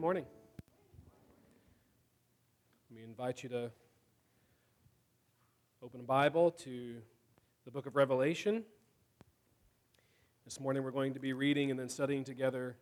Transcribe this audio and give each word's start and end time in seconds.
Good 0.00 0.04
morning. 0.04 0.26
Let 2.90 2.96
me 2.96 3.04
invite 3.04 3.42
you 3.42 3.50
to 3.50 3.70
open 5.82 6.00
a 6.00 6.04
Bible 6.04 6.52
to 6.52 6.96
the 7.66 7.70
book 7.70 7.84
of 7.84 7.96
Revelation. 7.96 8.64
This 10.46 10.58
morning 10.58 10.84
we're 10.84 10.90
going 10.90 11.12
to 11.12 11.20
be 11.20 11.34
reading 11.34 11.70
and 11.70 11.78
then 11.78 11.90
studying 11.90 12.24
together 12.24 12.76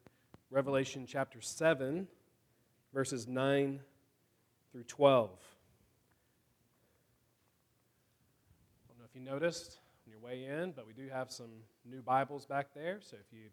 Revelation 0.53 1.07
chapter 1.09 1.41
7, 1.41 2.07
verses 2.95 3.27
9 3.27 3.81
through 4.71 4.85
12. 4.85 5.31
I 8.85 8.93
don't 8.93 8.99
know 9.01 9.07
if 9.11 9.17
you 9.17 9.23
noticed 9.29 9.81
on 10.07 10.13
your 10.13 10.21
way 10.21 10.45
in, 10.45 10.71
but 10.71 10.87
we 10.87 10.93
do 10.93 11.09
have 11.09 11.33
some 11.33 11.51
new 11.85 12.01
Bibles 12.01 12.47
back 12.47 12.75
there, 12.77 13.01
so 13.01 13.17
if 13.17 13.33
you'd 13.33 13.51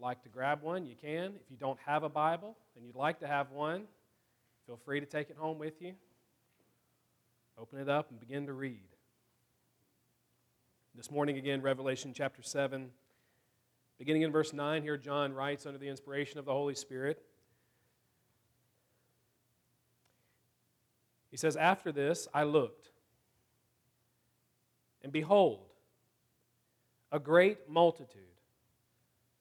like 0.00 0.22
to 0.22 0.28
grab 0.28 0.62
one, 0.62 0.86
you 0.86 0.94
can. 1.00 1.34
If 1.36 1.50
you 1.50 1.56
don't 1.58 1.78
have 1.86 2.02
a 2.02 2.08
Bible 2.08 2.56
and 2.76 2.84
you'd 2.84 2.96
like 2.96 3.20
to 3.20 3.26
have 3.26 3.50
one, 3.50 3.84
feel 4.66 4.78
free 4.84 5.00
to 5.00 5.06
take 5.06 5.30
it 5.30 5.36
home 5.36 5.58
with 5.58 5.80
you. 5.80 5.94
Open 7.58 7.78
it 7.78 7.88
up 7.88 8.10
and 8.10 8.18
begin 8.18 8.46
to 8.46 8.52
read. 8.52 8.80
This 10.94 11.10
morning, 11.10 11.36
again, 11.38 11.62
Revelation 11.62 12.12
chapter 12.14 12.42
7, 12.42 12.90
beginning 13.98 14.22
in 14.22 14.32
verse 14.32 14.52
9, 14.52 14.82
here 14.82 14.96
John 14.96 15.32
writes 15.32 15.66
under 15.66 15.78
the 15.78 15.88
inspiration 15.88 16.38
of 16.38 16.44
the 16.44 16.52
Holy 16.52 16.74
Spirit. 16.74 17.22
He 21.30 21.36
says, 21.36 21.56
After 21.56 21.92
this 21.92 22.26
I 22.34 22.44
looked, 22.44 22.90
and 25.02 25.12
behold, 25.12 25.66
a 27.12 27.18
great 27.18 27.68
multitude 27.68 28.29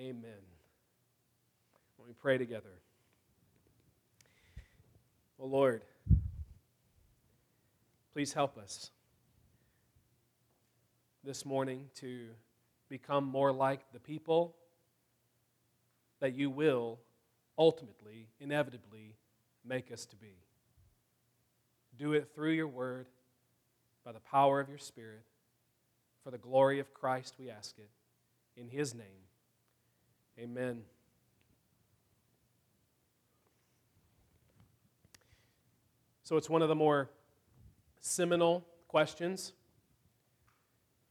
Amen. 0.00 0.32
Let 1.98 2.08
me 2.08 2.14
pray 2.18 2.38
together. 2.38 2.70
Oh 5.38 5.44
Lord, 5.44 5.82
please 8.14 8.32
help 8.32 8.56
us 8.56 8.92
this 11.22 11.44
morning 11.44 11.90
to 11.96 12.28
become 12.88 13.24
more 13.24 13.52
like 13.52 13.80
the 13.92 14.00
people 14.00 14.56
that 16.20 16.34
you 16.34 16.48
will 16.48 16.98
ultimately, 17.58 18.28
inevitably 18.40 19.16
make 19.66 19.92
us 19.92 20.06
to 20.06 20.16
be. 20.16 20.38
Do 21.98 22.14
it 22.14 22.30
through 22.34 22.52
your 22.52 22.68
word, 22.68 23.06
by 24.02 24.12
the 24.12 24.20
power 24.20 24.60
of 24.60 24.70
your 24.70 24.78
Spirit. 24.78 25.24
For 26.24 26.30
the 26.30 26.38
glory 26.38 26.80
of 26.80 26.94
Christ, 26.94 27.34
we 27.38 27.50
ask 27.50 27.78
it. 27.78 27.90
In 28.56 28.68
his 28.68 28.94
name. 28.94 29.29
Amen. 30.38 30.82
So 36.22 36.36
it's 36.36 36.48
one 36.48 36.62
of 36.62 36.68
the 36.68 36.76
more 36.76 37.10
seminal 38.00 38.64
questions 38.88 39.52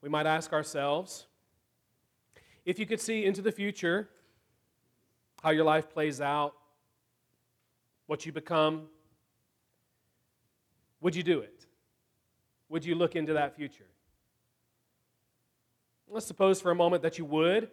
we 0.02 0.10
might 0.10 0.26
ask 0.26 0.54
ourselves. 0.54 1.28
If 2.66 2.80
you 2.80 2.86
could 2.86 3.02
see 3.02 3.26
into 3.26 3.42
the 3.42 3.52
future 3.52 4.10
how 5.44 5.50
your 5.50 5.66
life 5.66 5.90
plays 5.90 6.22
out, 6.22 6.54
what 8.08 8.26
you 8.26 8.32
become, 8.32 8.84
would 11.02 11.16
you 11.16 11.24
do 11.24 11.40
it? 11.40 11.66
Would 12.70 12.86
you 12.86 12.96
look 12.96 13.16
into 13.16 13.34
that 13.34 13.56
future? 13.56 13.88
Let's 16.08 16.26
suppose 16.26 16.60
for 16.62 16.72
a 16.72 16.76
moment 16.76 17.04
that 17.04 17.18
you 17.18 17.26
would. 17.26 17.70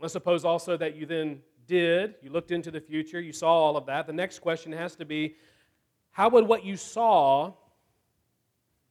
Let's 0.00 0.12
suppose 0.12 0.44
also 0.44 0.76
that 0.76 0.96
you 0.96 1.06
then 1.06 1.40
did, 1.66 2.14
you 2.22 2.30
looked 2.30 2.50
into 2.50 2.70
the 2.70 2.80
future, 2.80 3.20
you 3.20 3.32
saw 3.32 3.52
all 3.52 3.76
of 3.76 3.86
that. 3.86 4.06
The 4.06 4.12
next 4.12 4.40
question 4.40 4.72
has 4.72 4.96
to 4.96 5.04
be 5.04 5.36
how 6.10 6.28
would 6.30 6.48
what 6.48 6.64
you 6.64 6.76
saw 6.76 7.52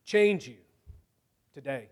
change 0.05 0.47
you 0.47 0.57
today? 1.53 1.89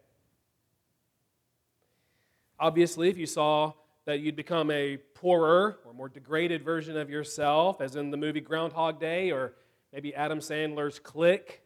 Obviously, 2.58 3.09
if 3.09 3.18
you 3.18 3.25
saw 3.25 3.74
that 4.06 4.22
you'd 4.22 4.36
become 4.36 4.72
a 4.72 4.98
poorer 5.14 5.80
or 5.86 5.94
more 5.94 6.08
degraded 6.08 6.64
version 6.64 6.96
of 6.96 7.09
yourself, 7.09 7.81
as 7.81 7.96
in 7.96 8.12
the 8.12 8.18
movie 8.18 8.40
Groundhog 8.40 9.00
Day 9.00 9.31
or 9.31 9.56
maybe 9.92 10.16
Adam 10.16 10.40
Sandler's 10.40 11.00
Click, 11.00 11.64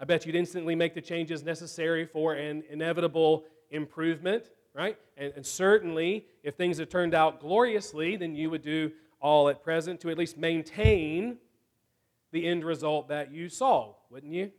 I 0.00 0.04
bet 0.04 0.26
you'd 0.26 0.34
instantly 0.34 0.74
make 0.74 0.94
the 0.94 1.00
changes 1.00 1.44
necessary 1.44 2.06
for 2.06 2.34
an 2.34 2.64
inevitable 2.68 3.44
improvement 3.70 4.50
right? 4.74 4.98
And, 5.16 5.32
and, 5.36 5.46
certainly, 5.46 6.26
if 6.42 6.56
things 6.56 6.78
had 6.78 6.90
turned 6.90 7.14
out 7.14 7.40
gloriously, 7.40 8.16
then 8.16 8.34
you 8.34 8.50
would 8.50 8.62
do 8.62 8.90
all 9.20 9.48
at 9.48 9.62
present 9.62 10.00
to 10.00 10.10
at 10.10 10.18
least 10.18 10.36
maintain 10.36 11.38
the 12.32 12.46
end 12.46 12.64
result 12.64 13.08
that 13.08 13.32
you 13.32 13.48
saw, 13.48 13.94
wouldn't 14.10 14.32
you? 14.32 14.50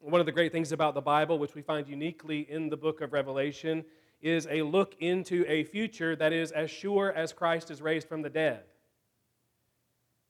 One 0.00 0.18
of 0.18 0.26
the 0.26 0.32
great 0.32 0.50
things 0.50 0.72
about 0.72 0.94
the 0.94 1.02
Bible, 1.02 1.38
which 1.38 1.54
we 1.54 1.60
find 1.60 1.86
uniquely 1.86 2.46
in 2.50 2.70
the 2.70 2.76
book 2.76 3.02
of 3.02 3.12
Revelation, 3.12 3.84
is 4.22 4.48
a 4.50 4.62
look 4.62 4.96
into 5.00 5.44
a 5.46 5.64
future 5.64 6.16
that 6.16 6.32
is 6.32 6.52
as 6.52 6.70
sure 6.70 7.12
as 7.12 7.34
Christ 7.34 7.70
is 7.70 7.82
raised 7.82 8.08
from 8.08 8.22
the 8.22 8.30
dead. 8.30 8.62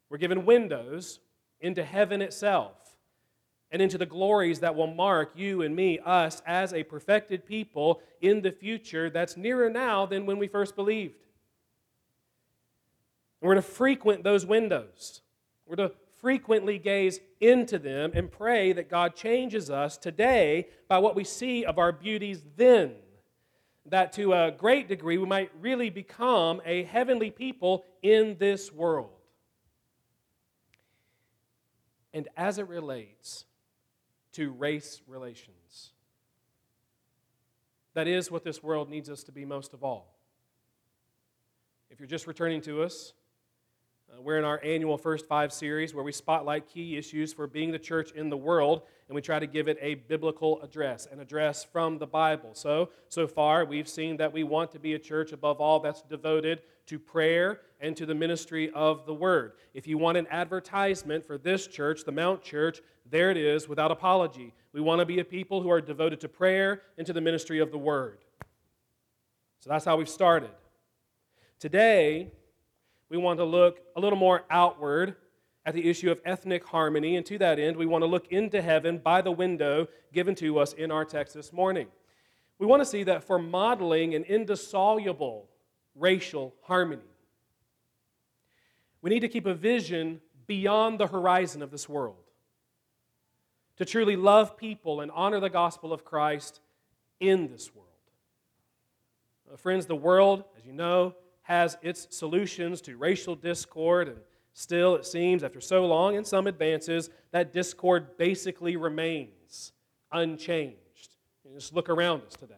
We're 0.09 0.17
given 0.17 0.45
windows 0.45 1.19
into 1.61 1.85
heaven 1.85 2.21
itself 2.21 2.80
and 3.71 3.81
into 3.81 3.97
the 3.97 4.05
glories 4.05 4.59
that 4.59 4.75
will 4.75 4.87
mark 4.87 5.31
you 5.35 5.61
and 5.61 5.75
me, 5.75 5.97
us, 5.99 6.41
as 6.45 6.73
a 6.73 6.83
perfected 6.83 7.45
people 7.45 8.01
in 8.19 8.41
the 8.41 8.51
future 8.51 9.09
that's 9.09 9.37
nearer 9.37 9.69
now 9.69 10.05
than 10.05 10.25
when 10.25 10.37
we 10.37 10.47
first 10.47 10.75
believed. 10.75 11.15
And 13.41 13.47
we're 13.47 13.55
to 13.55 13.61
frequent 13.61 14.23
those 14.23 14.45
windows. 14.45 15.21
We're 15.65 15.77
to 15.77 15.91
frequently 16.19 16.77
gaze 16.77 17.19
into 17.39 17.79
them 17.79 18.11
and 18.13 18.29
pray 18.29 18.73
that 18.73 18.89
God 18.89 19.15
changes 19.15 19.69
us 19.69 19.97
today 19.97 20.67
by 20.87 20.99
what 20.99 21.15
we 21.15 21.23
see 21.23 21.63
of 21.63 21.79
our 21.79 21.91
beauties 21.91 22.43
then. 22.57 22.93
That 23.87 24.13
to 24.13 24.33
a 24.33 24.51
great 24.51 24.87
degree 24.87 25.17
we 25.17 25.25
might 25.25 25.49
really 25.59 25.89
become 25.89 26.61
a 26.65 26.83
heavenly 26.83 27.31
people 27.31 27.85
in 28.03 28.35
this 28.37 28.71
world. 28.71 29.09
And 32.13 32.27
as 32.35 32.57
it 32.59 32.67
relates 32.67 33.45
to 34.33 34.51
race 34.51 35.01
relations. 35.07 35.91
That 37.93 38.07
is 38.07 38.31
what 38.31 38.43
this 38.43 38.63
world 38.63 38.89
needs 38.89 39.09
us 39.09 39.23
to 39.23 39.31
be 39.31 39.45
most 39.45 39.73
of 39.73 39.83
all. 39.83 40.15
If 41.89 41.99
you're 41.99 42.07
just 42.07 42.27
returning 42.27 42.61
to 42.61 42.83
us, 42.83 43.13
uh, 44.11 44.21
we're 44.21 44.37
in 44.37 44.45
our 44.45 44.61
annual 44.63 44.97
First 44.97 45.25
Five 45.25 45.51
series 45.51 45.93
where 45.93 46.03
we 46.03 46.11
spotlight 46.11 46.67
key 46.67 46.97
issues 46.97 47.33
for 47.33 47.47
being 47.47 47.71
the 47.71 47.79
church 47.79 48.11
in 48.11 48.29
the 48.29 48.37
world, 48.37 48.83
and 49.07 49.15
we 49.15 49.21
try 49.21 49.39
to 49.39 49.47
give 49.47 49.67
it 49.67 49.77
a 49.81 49.95
biblical 49.95 50.61
address, 50.61 51.07
an 51.11 51.19
address 51.19 51.63
from 51.65 51.97
the 51.97 52.07
Bible. 52.07 52.51
So, 52.53 52.89
so 53.09 53.27
far, 53.27 53.65
we've 53.65 53.89
seen 53.89 54.17
that 54.17 54.31
we 54.31 54.43
want 54.43 54.71
to 54.71 54.79
be 54.79 54.93
a 54.93 54.99
church 54.99 55.33
above 55.33 55.59
all 55.59 55.79
that's 55.79 56.01
devoted 56.01 56.61
to 56.91 56.99
prayer 56.99 57.61
and 57.79 57.95
to 57.95 58.05
the 58.05 58.13
ministry 58.13 58.69
of 58.71 59.05
the 59.05 59.13
Word. 59.13 59.53
If 59.73 59.87
you 59.87 59.97
want 59.97 60.17
an 60.17 60.27
advertisement 60.29 61.25
for 61.25 61.37
this 61.37 61.65
church, 61.65 62.03
the 62.03 62.11
Mount 62.11 62.43
Church, 62.43 62.81
there 63.09 63.31
it 63.31 63.37
is 63.37 63.69
without 63.69 63.91
apology. 63.91 64.53
We 64.73 64.81
want 64.81 64.99
to 64.99 65.05
be 65.05 65.19
a 65.19 65.23
people 65.23 65.61
who 65.61 65.71
are 65.71 65.79
devoted 65.79 66.19
to 66.19 66.27
prayer 66.27 66.81
and 66.97 67.07
to 67.07 67.13
the 67.13 67.21
ministry 67.21 67.59
of 67.59 67.71
the 67.71 67.77
Word. 67.77 68.17
So 69.61 69.69
that's 69.69 69.85
how 69.85 69.95
we've 69.95 70.09
started. 70.09 70.49
Today, 71.59 72.33
we 73.07 73.15
want 73.15 73.39
to 73.39 73.45
look 73.45 73.79
a 73.95 74.01
little 74.01 74.19
more 74.19 74.43
outward 74.49 75.15
at 75.65 75.73
the 75.73 75.89
issue 75.89 76.11
of 76.11 76.19
ethnic 76.25 76.65
harmony, 76.65 77.15
and 77.15 77.25
to 77.27 77.37
that 77.37 77.57
end, 77.57 77.77
we 77.77 77.85
want 77.85 78.01
to 78.01 78.07
look 78.07 78.27
into 78.33 78.61
heaven 78.61 78.97
by 78.97 79.21
the 79.21 79.31
window 79.31 79.87
given 80.11 80.35
to 80.35 80.59
us 80.59 80.73
in 80.73 80.91
our 80.91 81.05
text 81.05 81.35
this 81.35 81.53
morning. 81.53 81.87
We 82.59 82.65
want 82.67 82.81
to 82.81 82.85
see 82.85 83.03
that 83.03 83.23
for 83.23 83.39
modeling 83.39 84.13
an 84.13 84.25
indissoluble 84.25 85.47
racial 85.95 86.53
harmony, 86.63 87.01
we 89.01 89.09
need 89.09 89.21
to 89.21 89.29
keep 89.29 89.45
a 89.45 89.53
vision 89.53 90.21
beyond 90.47 90.99
the 90.99 91.07
horizon 91.07 91.61
of 91.61 91.71
this 91.71 91.89
world. 91.89 92.15
To 93.77 93.85
truly 93.85 94.15
love 94.15 94.57
people 94.57 95.01
and 95.01 95.09
honor 95.11 95.39
the 95.39 95.49
gospel 95.49 95.91
of 95.91 96.05
Christ 96.05 96.59
in 97.19 97.47
this 97.47 97.73
world. 97.73 97.87
Uh, 99.51 99.57
friends, 99.57 99.85
the 99.85 99.95
world, 99.95 100.43
as 100.57 100.65
you 100.65 100.73
know, 100.73 101.15
has 101.43 101.77
its 101.81 102.07
solutions 102.15 102.81
to 102.81 102.95
racial 102.95 103.35
discord, 103.35 104.07
and 104.07 104.17
still, 104.53 104.95
it 104.95 105.05
seems, 105.05 105.43
after 105.43 105.59
so 105.59 105.85
long 105.85 106.15
and 106.15 106.25
some 106.25 106.47
advances, 106.47 107.09
that 107.31 107.51
discord 107.53 108.17
basically 108.17 108.75
remains 108.75 109.73
unchanged. 110.11 111.15
You 111.43 111.55
just 111.55 111.73
look 111.73 111.89
around 111.89 112.21
us 112.27 112.35
today. 112.35 112.55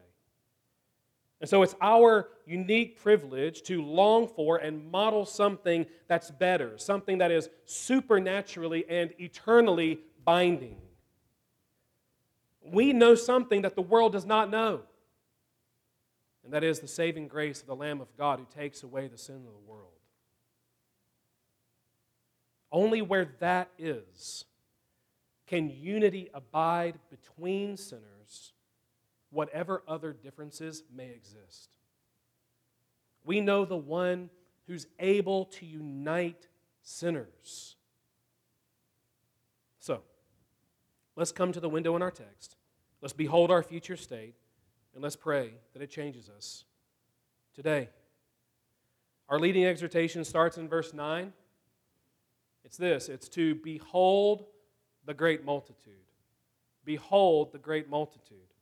And 1.44 1.50
so 1.50 1.62
it's 1.62 1.76
our 1.82 2.30
unique 2.46 3.02
privilege 3.02 3.64
to 3.64 3.84
long 3.84 4.30
for 4.30 4.56
and 4.56 4.90
model 4.90 5.26
something 5.26 5.86
that's 6.08 6.32
better, 6.32 6.78
something 6.78 7.18
that 7.18 7.32
is 7.32 7.50
supernaturally 7.66 8.86
and 8.88 9.14
eternally 9.20 10.00
binding. 10.24 10.78
We 12.64 12.94
know 12.94 13.14
something 13.16 13.64
that 13.64 13.76
the 13.76 13.82
world 13.82 14.14
does 14.14 14.26
not 14.26 14.50
know 14.50 14.84
and 16.46 16.54
that 16.54 16.64
is 16.64 16.80
the 16.80 16.88
saving 16.88 17.28
grace 17.28 17.60
of 17.60 17.68
the 17.68 17.76
Lamb 17.76 18.00
of 18.00 18.16
God 18.18 18.40
who 18.40 18.46
takes 18.46 18.82
away 18.84 19.10
the 19.10 19.18
sin 19.18 19.36
of 19.36 19.44
the 19.44 19.70
world. 19.72 19.90
Only 22.72 23.02
where 23.02 23.28
that 23.40 23.70
is 23.78 24.46
can 25.46 25.70
unity 25.70 26.30
abide 26.34 27.00
between 27.10 27.76
sinners, 27.76 28.13
whatever 29.34 29.84
other 29.88 30.14
differences 30.14 30.84
may 30.94 31.10
exist. 31.10 31.76
We 33.26 33.42
know 33.42 33.66
the 33.66 33.76
one 33.78 34.30
who's 34.68 34.88
able 35.00 35.46
to 35.46 35.66
unite 35.66 36.48
sinners. 36.82 37.76
So, 39.80 40.02
let's 41.16 41.32
come 41.32 41.52
to 41.52 41.60
the 41.60 41.70
window 41.70 41.96
in 41.96 42.02
our 42.02 42.12
text. 42.12 42.56
Let's 43.02 43.14
behold 43.14 43.52
our 43.52 43.64
future 43.64 43.98
state. 43.98 44.36
And 44.94 45.02
let's 45.02 45.16
pray 45.16 45.52
that 45.74 45.82
it 45.82 45.90
changes 45.90 46.30
us 46.30 46.66
today. 47.56 47.90
Our 49.28 49.40
leading 49.40 49.66
exhortation 49.66 50.24
starts 50.24 50.58
in 50.58 50.70
verse 50.70 50.94
9. 50.94 51.34
It's 52.64 52.78
this 52.78 53.10
it's 53.10 53.28
to 53.30 53.56
behold 53.56 54.46
the 55.06 55.14
great 55.14 55.44
multitude. 55.44 55.94
Behold 56.86 57.52
the 57.52 57.58
great 57.58 57.90
multitude. 57.90 58.53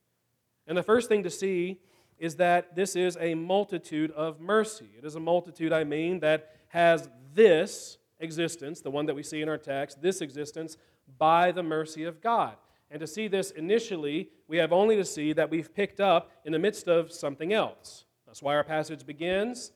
And 0.67 0.77
the 0.77 0.83
first 0.83 1.09
thing 1.09 1.23
to 1.23 1.29
see 1.29 1.79
is 2.17 2.35
that 2.35 2.75
this 2.75 2.95
is 2.95 3.17
a 3.19 3.33
multitude 3.33 4.11
of 4.11 4.39
mercy. 4.39 4.89
It 4.97 5.05
is 5.05 5.15
a 5.15 5.19
multitude, 5.19 5.73
I 5.73 5.83
mean, 5.83 6.19
that 6.19 6.51
has 6.67 7.09
this 7.33 7.97
existence, 8.19 8.81
the 8.81 8.91
one 8.91 9.07
that 9.07 9.15
we 9.15 9.23
see 9.23 9.41
in 9.41 9.49
our 9.49 9.57
text, 9.57 10.01
this 10.01 10.21
existence 10.21 10.77
by 11.17 11.51
the 11.51 11.63
mercy 11.63 12.03
of 12.03 12.21
God. 12.21 12.55
And 12.91 12.99
to 12.99 13.07
see 13.07 13.27
this 13.27 13.51
initially, 13.51 14.29
we 14.47 14.57
have 14.57 14.71
only 14.71 14.95
to 14.97 15.05
see 15.05 15.33
that 15.33 15.49
we've 15.49 15.73
picked 15.73 15.99
up 15.99 16.29
in 16.45 16.51
the 16.51 16.59
midst 16.59 16.87
of 16.87 17.11
something 17.11 17.53
else. 17.53 18.05
That's 18.27 18.41
why 18.41 18.55
our 18.55 18.63
passage 18.63 19.05
begins. 19.05 19.71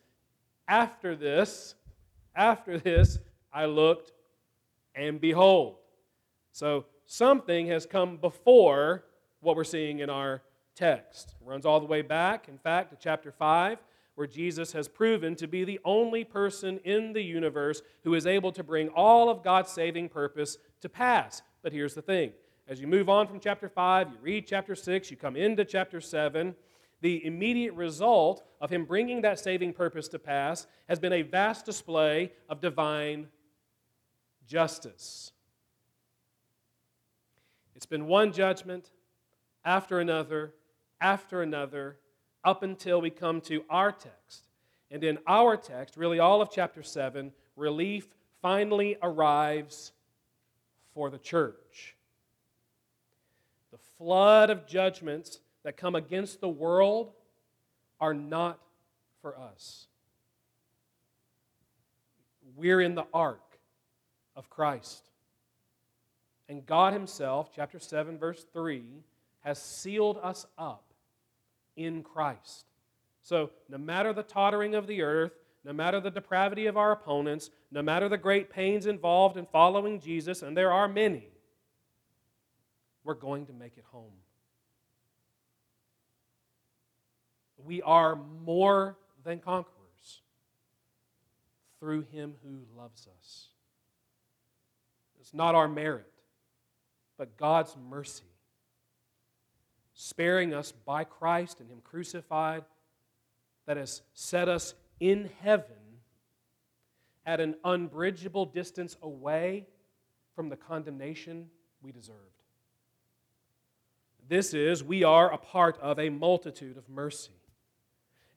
After 0.68 1.16
this, 1.16 1.76
after 2.36 2.78
this, 2.78 3.20
I 3.52 3.66
looked 3.66 4.12
and 4.94 5.20
behold. 5.20 5.78
So 6.52 6.86
something 7.06 7.68
has 7.68 7.86
come 7.86 8.18
before 8.18 9.06
what 9.40 9.56
we're 9.56 9.64
seeing 9.64 10.00
in 10.00 10.10
our 10.10 10.42
text. 10.76 11.36
It 11.42 11.48
runs 11.48 11.66
all 11.66 11.80
the 11.80 11.86
way 11.86 12.02
back, 12.02 12.48
in 12.48 12.58
fact, 12.58 12.92
to 12.92 12.98
chapter 13.00 13.32
5, 13.32 13.80
where 14.16 14.28
Jesus 14.28 14.72
has 14.74 14.88
proven 14.88 15.36
to 15.36 15.48
be 15.48 15.64
the 15.64 15.80
only 15.84 16.24
person 16.24 16.80
in 16.84 17.14
the 17.14 17.22
universe 17.22 17.82
who 18.04 18.14
is 18.14 18.26
able 18.26 18.52
to 18.54 18.64
bring 18.64 18.90
all 18.90 19.30
of 19.30 19.44
God's 19.44 19.72
saving 19.72 20.10
purpose 20.10 20.58
to 20.82 20.90
pass. 20.90 21.42
But 21.62 21.74
here's 21.74 21.94
the 21.94 22.02
thing 22.02 22.34
as 22.68 22.82
you 22.82 22.88
move 22.88 23.10
on 23.10 23.28
from 23.28 23.40
chapter 23.40 23.70
5, 23.70 24.10
you 24.10 24.18
read 24.22 24.48
chapter 24.48 24.76
6, 24.76 25.12
you 25.12 25.18
come 25.18 25.36
into 25.36 25.64
chapter 25.66 26.02
7, 26.02 26.56
the 27.02 27.24
immediate 27.26 27.74
result 27.74 28.44
of 28.60 28.72
him 28.72 28.86
bringing 28.86 29.22
that 29.22 29.40
saving 29.40 29.74
purpose 29.74 30.08
to 30.08 30.18
pass 30.18 30.66
has 30.90 30.98
been 30.98 31.14
a 31.14 31.22
vast 31.22 31.66
display 31.66 32.32
of 32.50 32.62
divine 32.62 33.28
justice. 34.48 35.32
It's 37.76 37.86
been 37.86 38.08
one 38.08 38.32
judgment 38.32 38.90
after 39.64 40.00
another, 40.00 40.54
after 41.06 41.44
another, 41.44 41.98
up 42.44 42.64
until 42.64 43.00
we 43.00 43.12
come 43.12 43.40
to 43.40 43.64
our 43.70 43.92
text. 43.92 44.48
And 44.90 45.04
in 45.04 45.20
our 45.28 45.56
text, 45.56 45.98
really 45.98 46.18
all 46.18 46.42
of 46.42 46.50
chapter 46.52 46.82
7, 46.82 47.32
relief 47.56 48.08
finally 48.42 48.98
arrives 49.04 49.92
for 50.96 51.12
the 51.12 51.20
church 51.20 51.96
the 53.72 53.78
flood 53.98 54.50
of 54.50 54.66
judgments 54.66 55.40
that 55.64 55.76
come 55.76 55.96
against 55.96 56.40
the 56.40 56.48
world 56.48 57.12
are 58.00 58.14
not 58.14 58.58
for 59.22 59.38
us. 59.38 59.88
We're 62.56 62.80
in 62.80 62.96
the 62.96 63.06
ark 63.14 63.42
of 64.34 64.50
Christ. 64.50 65.10
And 66.48 66.66
God 66.66 66.94
Himself, 66.94 67.50
chapter 67.54 67.80
7, 67.80 68.18
verse 68.18 68.46
3, 68.54 68.86
has 69.42 69.62
sealed 69.62 70.20
us 70.24 70.46
up 70.58 70.85
in 71.76 72.04
Christ. 72.04 72.66
So, 73.22 73.50
no 73.70 73.78
matter 73.78 74.14
the 74.14 74.24
tottering 74.24 74.76
of 74.76 74.88
the 74.88 75.02
earth, 75.02 75.34
no 75.64 75.74
matter 75.74 76.00
the 76.00 76.12
depravity 76.12 76.68
of 76.68 76.78
our 76.78 76.92
opponents, 76.92 77.50
no 77.72 77.82
matter 77.82 78.08
the 78.08 78.18
great 78.18 78.52
pains 78.52 78.86
involved 78.86 79.36
in 79.36 79.48
following 79.48 80.00
Jesus, 80.00 80.44
and 80.44 80.56
there 80.56 80.72
are 80.72 80.88
many, 80.88 81.30
we're 83.04 83.16
going 83.16 83.48
to 83.48 83.54
make 83.54 83.78
it 83.78 83.84
home. 83.92 84.14
We 87.58 87.82
are 87.82 88.16
more 88.16 88.96
than 89.24 89.40
conquerors 89.40 90.22
through 91.80 92.02
him 92.12 92.36
who 92.44 92.60
loves 92.80 93.08
us. 93.20 93.48
It's 95.20 95.34
not 95.34 95.56
our 95.56 95.68
merit, 95.68 96.12
but 97.18 97.38
God's 97.38 97.76
mercy, 97.90 98.35
sparing 99.96 100.54
us 100.54 100.72
by 100.72 101.04
Christ 101.04 101.60
and 101.60 101.70
him 101.70 101.80
crucified, 101.84 102.64
that 103.66 103.78
has 103.78 104.04
set 104.14 104.48
us 104.48 104.76
in 105.00 105.30
heaven 105.42 105.76
at 107.26 107.40
an 107.40 107.56
unbridgeable 107.64 108.46
distance 108.46 108.96
away 109.02 109.66
from 110.36 110.50
the 110.50 110.56
condemnation 110.56 111.50
we 111.82 111.92
deserved. 111.92 112.20
This 114.28 114.54
is, 114.54 114.84
we 114.84 115.04
are 115.04 115.32
a 115.32 115.38
part 115.38 115.80
of 115.80 115.98
a 115.98 116.10
multitude 116.10 116.78
of 116.78 116.88
mercy. 116.90 117.32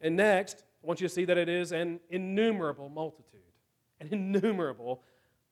And 0.00 0.16
next, 0.16 0.62
I 0.82 0.86
want 0.86 1.00
you 1.00 1.08
to 1.08 1.14
see 1.14 1.24
that 1.24 1.36
it 1.36 1.48
is 1.48 1.72
an 1.72 2.00
innumerable 2.08 2.88
multitude. 2.88 3.40
An 4.00 4.08
innumerable 4.12 5.02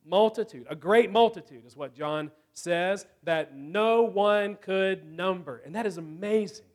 multitude. 0.07 0.67
A 0.71 0.77
great 0.77 1.11
multitude 1.11 1.65
is 1.67 1.77
what 1.77 1.95
John 1.95 2.31
says 2.53 3.07
that 3.25 3.57
no 3.57 4.03
one 4.03 4.57
could 4.57 5.05
number. 5.05 5.63
And 5.65 5.75
that 5.75 5.87
is 5.87 5.99
amazing. 5.99 6.67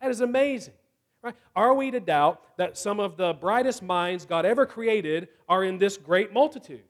That 0.00 0.10
is 0.10 0.20
amazing. 0.20 0.74
Right? 1.22 1.34
Are 1.54 1.74
we 1.74 1.90
to 1.90 2.00
doubt 2.00 2.40
that 2.58 2.78
some 2.78 3.00
of 3.00 3.16
the 3.16 3.32
brightest 3.32 3.82
minds 3.82 4.24
God 4.24 4.46
ever 4.46 4.66
created 4.66 5.28
are 5.48 5.64
in 5.64 5.78
this 5.78 5.96
great 5.96 6.32
multitude? 6.32 6.84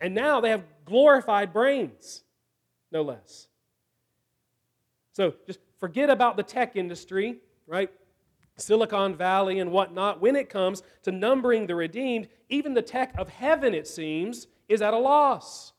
And 0.00 0.14
now 0.14 0.40
they 0.40 0.50
have 0.50 0.64
glorified 0.84 1.52
brains 1.52 2.22
no 2.92 3.02
less. 3.02 3.48
So 5.12 5.34
just 5.46 5.60
forget 5.78 6.10
about 6.10 6.36
the 6.36 6.42
tech 6.42 6.76
industry, 6.76 7.38
right? 7.66 7.90
Silicon 8.56 9.14
Valley 9.14 9.58
and 9.58 9.70
whatnot, 9.70 10.20
when 10.20 10.34
it 10.36 10.48
comes 10.48 10.82
to 11.02 11.12
numbering 11.12 11.66
the 11.66 11.74
redeemed, 11.74 12.28
even 12.48 12.74
the 12.74 12.82
tech 12.82 13.14
of 13.18 13.28
heaven, 13.28 13.74
it 13.74 13.86
seems, 13.86 14.46
is 14.68 14.80
at 14.82 14.94
a 14.94 14.98
loss. 14.98 15.72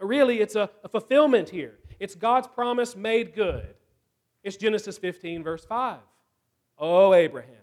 Uh, 0.00 0.06
really, 0.06 0.40
it's 0.40 0.54
a, 0.54 0.70
a 0.84 0.88
fulfillment 0.88 1.48
here. 1.48 1.78
It's 1.98 2.14
God's 2.14 2.46
promise 2.46 2.94
made 2.94 3.34
good. 3.34 3.74
It's 4.42 4.56
Genesis 4.56 4.98
15, 4.98 5.42
verse 5.42 5.64
5. 5.64 5.98
Oh, 6.78 7.12
Abraham, 7.14 7.54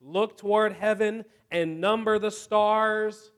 look 0.00 0.36
toward 0.36 0.72
heaven 0.72 1.24
and 1.50 1.80
number 1.80 2.18
the 2.18 2.30
stars. 2.30 3.30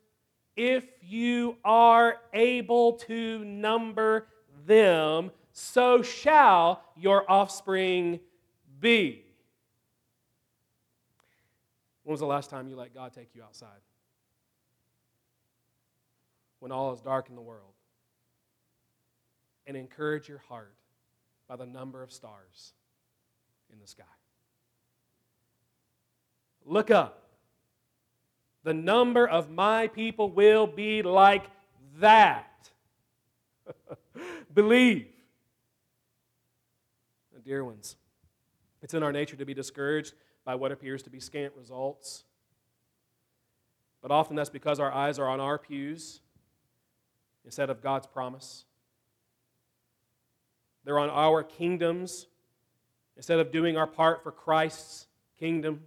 If 0.57 0.85
you 1.01 1.57
are 1.65 2.17
able 2.33 2.95
to 2.95 3.45
number 3.45 4.27
them, 4.67 5.31
so 5.53 6.03
shall 6.03 6.83
your 6.97 7.31
offspring 7.31 8.21
be. 8.81 9.25
When 12.05 12.13
was 12.13 12.21
the 12.21 12.27
last 12.27 12.51
time 12.51 12.69
you 12.69 12.77
let 12.77 12.95
God 12.95 13.13
take 13.13 13.35
you 13.35 13.43
outside? 13.43 13.69
When 16.59 16.73
all 16.73 16.93
is 16.93 17.01
dark 17.01 17.29
in 17.29 17.37
the 17.37 17.43
world. 17.43 17.73
And 19.67 19.77
encourage 19.77 20.29
your 20.29 20.43
heart 20.49 20.75
by 21.49 21.57
the 21.57 21.67
number 21.67 22.03
of 22.03 22.13
stars 22.13 22.73
in 23.73 23.79
the 23.79 23.87
sky. 23.87 24.05
Look 26.65 26.91
up. 26.91 27.29
The 28.65 28.75
number 28.75 29.27
of 29.27 29.51
my 29.51 29.89
people 29.89 30.29
will 30.31 30.67
be 30.67 31.03
like 31.03 31.45
that. 31.99 32.71
Believe. 34.55 35.07
Dear 37.45 37.65
ones, 37.65 37.97
it's 38.83 38.95
in 38.95 39.03
our 39.03 39.11
nature 39.11 39.35
to 39.35 39.45
be 39.45 39.53
discouraged 39.53 40.15
by 40.45 40.55
what 40.55 40.73
appears 40.73 41.03
to 41.05 41.11
be 41.11 41.21
scant 41.21 41.53
results. 41.57 42.25
But 44.01 44.11
often 44.11 44.37
that's 44.37 44.51
because 44.51 44.81
our 44.81 44.93
eyes 44.93 45.19
are 45.19 45.29
on 45.29 45.41
our 45.41 45.59
pews 45.59 46.21
instead 47.45 47.71
of 47.71 47.81
God's 47.81 48.07
promise. 48.07 48.65
They're 50.85 50.99
on 50.99 51.11
our 51.11 51.43
kingdoms 51.43 52.27
instead 53.17 53.39
of 53.39 53.53
doing 53.53 53.77
our 53.77 53.87
part 53.87 54.23
for 54.23 54.33
Christ's 54.33 55.07
kingdom. 55.39 55.83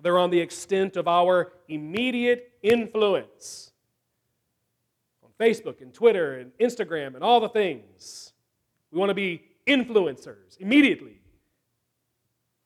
They're 0.00 0.18
on 0.18 0.30
the 0.30 0.40
extent 0.40 0.96
of 0.96 1.08
our 1.08 1.52
immediate 1.68 2.52
influence 2.62 3.72
on 5.24 5.30
Facebook 5.38 5.80
and 5.80 5.92
Twitter 5.92 6.38
and 6.38 6.52
Instagram 6.58 7.14
and 7.14 7.24
all 7.24 7.40
the 7.40 7.48
things. 7.48 8.32
We 8.90 8.98
want 8.98 9.10
to 9.10 9.14
be 9.14 9.42
influencers 9.66 10.58
immediately. 10.60 11.17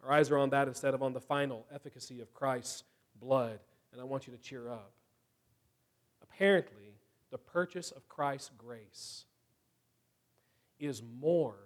Our 0.03 0.13
eyes 0.13 0.31
are 0.31 0.39
on 0.39 0.51
that 0.51 0.69
instead 0.69 0.95
of 0.95 1.03
on 1.03 1.13
the 1.13 1.21
final 1.21 1.67
efficacy 1.73 2.21
of 2.21 2.35
Christ's 2.35 2.83
blood. 3.21 3.61
And 3.93 4.01
I 4.01 4.05
want 4.05 4.27
you 4.27 4.33
to 4.33 4.39
cheer 4.39 4.69
up. 4.69 4.93
Apparently, 6.23 6.97
the 7.31 7.39
purchase 7.39 7.91
of 7.91 8.09
Christ's 8.09 8.51
grace 8.59 9.25
is 10.79 11.03
more 11.21 11.57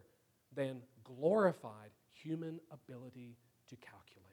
than 0.55 0.83
glorified 1.05 1.91
human 2.13 2.61
ability 2.71 3.37
to 3.69 3.77
calculate. 3.77 4.27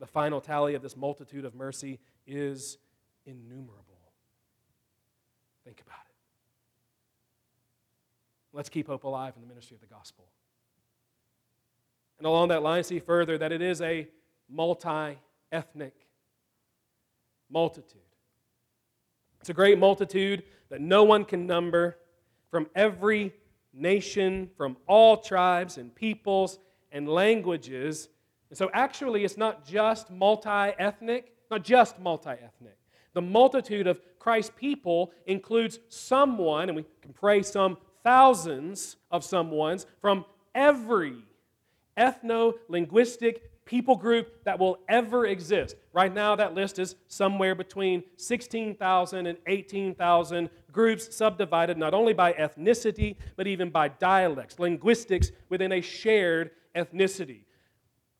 The 0.00 0.06
final 0.06 0.40
tally 0.40 0.74
of 0.74 0.82
this 0.82 0.96
multitude 0.96 1.44
of 1.44 1.54
mercy 1.54 1.98
is 2.26 2.78
innumerable. 3.26 3.84
Think 5.64 5.80
about 5.80 6.00
it. 6.08 6.14
Let's 8.52 8.68
keep 8.68 8.86
hope 8.86 9.04
alive 9.04 9.34
in 9.36 9.42
the 9.42 9.48
ministry 9.48 9.74
of 9.74 9.80
the 9.80 9.92
gospel. 9.92 10.26
And 12.18 12.26
along 12.26 12.48
that 12.48 12.62
line, 12.62 12.82
see 12.84 12.98
further 12.98 13.38
that 13.38 13.52
it 13.52 13.62
is 13.62 13.80
a 13.80 14.08
multi 14.48 15.18
ethnic 15.52 15.94
multitude. 17.50 18.00
It's 19.40 19.48
a 19.48 19.54
great 19.54 19.78
multitude 19.78 20.42
that 20.68 20.80
no 20.80 21.04
one 21.04 21.24
can 21.24 21.46
number 21.46 21.96
from 22.50 22.68
every 22.74 23.32
nation, 23.72 24.50
from 24.56 24.76
all 24.86 25.16
tribes 25.18 25.78
and 25.78 25.94
peoples 25.94 26.58
and 26.92 27.08
languages. 27.08 28.08
And 28.50 28.58
so, 28.58 28.70
actually, 28.72 29.24
it's 29.24 29.36
not 29.36 29.66
just 29.66 30.10
multi 30.10 30.48
ethnic, 30.48 31.32
not 31.50 31.62
just 31.62 31.98
multi 31.98 32.30
ethnic. 32.30 32.78
The 33.14 33.22
multitude 33.22 33.86
of 33.86 34.00
Christ's 34.18 34.52
people 34.56 35.12
includes 35.26 35.78
someone, 35.88 36.68
and 36.68 36.76
we 36.76 36.84
can 37.00 37.12
pray 37.12 37.42
some 37.42 37.78
thousands 38.02 38.96
of 39.10 39.22
someones 39.22 39.86
from 40.00 40.24
every 40.54 41.16
ethno 41.98 42.54
linguistic 42.68 43.42
people 43.68 43.96
group 43.96 44.42
that 44.44 44.58
will 44.58 44.78
ever 44.88 45.26
exist. 45.26 45.76
Right 45.92 46.12
now, 46.12 46.34
that 46.36 46.54
list 46.54 46.78
is 46.78 46.96
somewhere 47.06 47.54
between 47.54 48.02
16,000 48.16 49.26
and 49.26 49.36
18,000 49.46 50.48
groups 50.72 51.14
subdivided 51.14 51.76
not 51.76 51.92
only 51.92 52.14
by 52.14 52.32
ethnicity, 52.32 53.16
but 53.36 53.46
even 53.46 53.68
by 53.68 53.88
dialects, 53.88 54.58
linguistics 54.58 55.30
within 55.50 55.72
a 55.72 55.82
shared 55.82 56.52
ethnicity. 56.74 57.42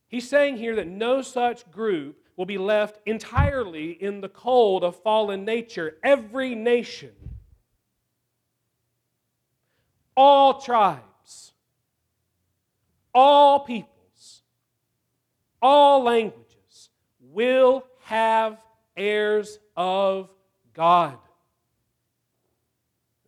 He's 0.09 0.29
saying 0.29 0.59
here 0.59 0.77
that 0.77 0.87
no 0.87 1.23
such 1.23 1.71
group 1.71 2.19
will 2.37 2.47
be 2.47 2.59
left 2.59 3.01
entirely 3.07 3.91
in 3.91 4.21
the 4.21 4.29
cold 4.29 4.85
of 4.85 5.03
fallen 5.03 5.45
nature. 5.45 5.97
Every 6.05 6.55
nation, 6.55 7.13
all 10.17 10.61
tribes, 10.61 11.03
all 13.19 13.59
peoples, 13.59 14.43
all 15.61 16.05
languages 16.05 16.91
will 17.21 17.85
have 18.05 18.59
heirs 18.97 19.59
of 19.77 20.31
God. 20.73 21.19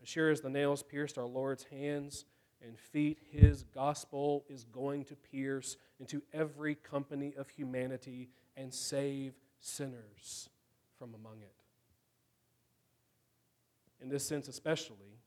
As 0.01 0.09
sure 0.09 0.31
as 0.31 0.41
the 0.41 0.49
nails 0.49 0.85
pierced 0.85 1.19
our 1.19 1.27
Lord's 1.27 1.65
hands 1.65 2.25
and 2.65 2.79
feet, 2.79 3.19
his 3.33 3.65
gospel 3.65 4.45
is 4.49 4.63
going 4.63 5.07
to 5.07 5.17
pierce 5.17 5.77
into 5.99 6.23
every 6.33 6.77
company 6.77 7.35
of 7.37 7.49
humanity 7.49 8.29
and 8.57 8.73
save 8.73 9.33
sinners 9.59 10.51
from 11.01 11.15
among 11.15 11.41
it. 11.41 11.65
In 14.01 14.09
this 14.09 14.25
sense, 14.25 14.47
especially, 14.47 15.19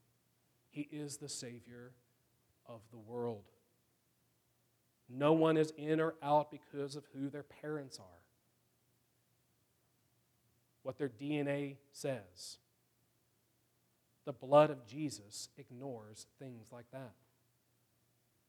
he 0.70 0.88
is 0.90 1.18
the 1.18 1.28
Savior 1.28 1.92
of 2.66 2.80
the 2.92 2.98
world. 2.98 3.44
No 5.16 5.34
one 5.34 5.58
is 5.58 5.72
in 5.78 6.00
or 6.00 6.16
out 6.24 6.50
because 6.50 6.96
of 6.96 7.06
who 7.14 7.30
their 7.30 7.44
parents 7.44 8.00
are, 8.00 8.24
what 10.82 10.98
their 10.98 11.10
DNA 11.10 11.78
says. 11.92 12.58
The 14.26 14.34
blood 14.34 14.72
of 14.72 14.88
Jesus 14.88 15.50
ignores 15.58 16.26
things 16.40 16.72
like 16.72 16.90
that. 16.92 17.14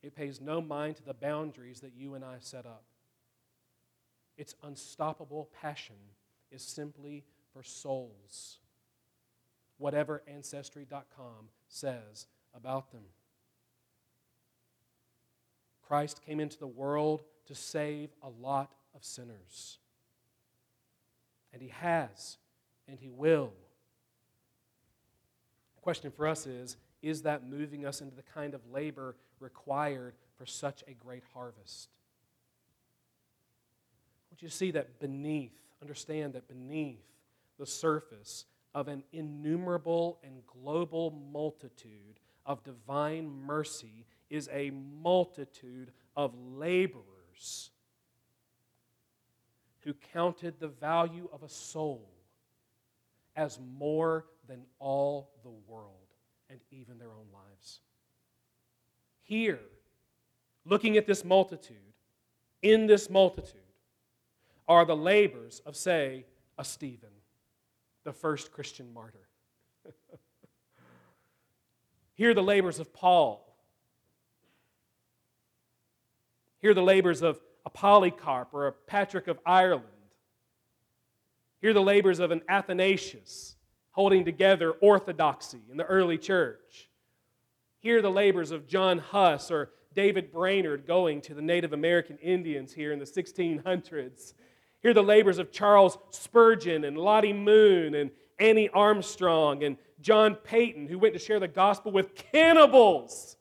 It 0.02 0.14
pays 0.14 0.40
no 0.40 0.60
mind 0.60 0.96
to 0.96 1.04
the 1.04 1.14
boundaries 1.14 1.80
that 1.80 1.94
you 1.96 2.14
and 2.14 2.24
I 2.24 2.36
set 2.40 2.64
up. 2.64 2.84
Its 4.36 4.54
unstoppable 4.62 5.50
passion 5.60 5.96
is 6.50 6.62
simply 6.62 7.24
for 7.52 7.62
souls, 7.62 8.58
whatever 9.78 10.22
Ancestry.com 10.26 11.48
says 11.68 12.26
about 12.54 12.90
them. 12.92 13.04
Christ 15.86 16.20
came 16.24 16.40
into 16.40 16.58
the 16.58 16.66
world 16.66 17.22
to 17.46 17.54
save 17.54 18.10
a 18.22 18.28
lot 18.28 18.74
of 18.94 19.04
sinners. 19.04 19.78
And 21.52 21.62
He 21.62 21.68
has, 21.68 22.38
and 22.88 22.98
He 22.98 23.08
will. 23.08 23.52
The 25.76 25.82
question 25.82 26.10
for 26.10 26.26
us 26.26 26.46
is 26.46 26.76
is 27.02 27.22
that 27.22 27.46
moving 27.46 27.84
us 27.84 28.00
into 28.00 28.16
the 28.16 28.22
kind 28.22 28.54
of 28.54 28.62
labor 28.72 29.14
required 29.38 30.14
for 30.38 30.46
such 30.46 30.82
a 30.88 30.92
great 30.92 31.22
harvest? 31.34 31.90
Would 34.30 34.40
you 34.40 34.48
see 34.48 34.70
that 34.70 34.98
beneath, 34.98 35.52
understand 35.82 36.32
that 36.32 36.48
beneath 36.48 37.04
the 37.58 37.66
surface 37.66 38.46
of 38.74 38.88
an 38.88 39.04
innumerable 39.12 40.18
and 40.24 40.42
global 40.46 41.10
multitude 41.30 42.18
of 42.46 42.64
divine 42.64 43.28
mercy 43.28 44.06
is 44.34 44.48
a 44.52 44.70
multitude 44.70 45.92
of 46.16 46.34
laborers 46.36 47.70
who 49.80 49.94
counted 50.12 50.58
the 50.58 50.68
value 50.68 51.28
of 51.32 51.42
a 51.42 51.48
soul 51.48 52.10
as 53.36 53.60
more 53.78 54.26
than 54.48 54.62
all 54.78 55.30
the 55.42 55.52
world 55.68 55.90
and 56.50 56.58
even 56.70 56.98
their 56.98 57.12
own 57.12 57.26
lives. 57.32 57.80
Here, 59.22 59.60
looking 60.64 60.96
at 60.96 61.06
this 61.06 61.24
multitude, 61.24 61.76
in 62.62 62.86
this 62.86 63.08
multitude, 63.08 63.60
are 64.66 64.84
the 64.84 64.96
labors 64.96 65.60
of, 65.66 65.76
say, 65.76 66.24
a 66.58 66.64
Stephen, 66.64 67.10
the 68.04 68.12
first 68.12 68.50
Christian 68.50 68.92
martyr. 68.92 69.28
Here 72.14 72.32
the 72.34 72.42
labors 72.42 72.78
of 72.78 72.92
Paul, 72.92 73.43
Hear 76.64 76.72
the 76.72 76.80
labors 76.80 77.20
of 77.20 77.38
a 77.66 77.68
Polycarp 77.68 78.54
or 78.54 78.68
a 78.68 78.72
Patrick 78.72 79.28
of 79.28 79.38
Ireland. 79.44 79.84
Hear 81.60 81.74
the 81.74 81.82
labors 81.82 82.20
of 82.20 82.30
an 82.30 82.40
Athanasius 82.48 83.56
holding 83.90 84.24
together 84.24 84.70
orthodoxy 84.70 85.60
in 85.70 85.76
the 85.76 85.84
early 85.84 86.16
church. 86.16 86.88
Hear 87.80 88.00
the 88.00 88.10
labors 88.10 88.50
of 88.50 88.66
John 88.66 88.98
Huss 88.98 89.50
or 89.50 89.72
David 89.94 90.32
Brainerd 90.32 90.86
going 90.86 91.20
to 91.20 91.34
the 91.34 91.42
Native 91.42 91.74
American 91.74 92.16
Indians 92.16 92.72
here 92.72 92.92
in 92.92 92.98
the 92.98 93.04
1600s. 93.04 94.32
Hear 94.80 94.94
the 94.94 95.02
labors 95.02 95.36
of 95.36 95.52
Charles 95.52 95.98
Spurgeon 96.12 96.84
and 96.84 96.96
Lottie 96.96 97.34
Moon 97.34 97.94
and 97.94 98.10
Annie 98.38 98.70
Armstrong 98.70 99.64
and 99.64 99.76
John 100.00 100.34
Paton, 100.34 100.86
who 100.86 100.98
went 100.98 101.12
to 101.12 101.20
share 101.20 101.40
the 101.40 101.46
gospel 101.46 101.92
with 101.92 102.14
cannibals. 102.14 103.36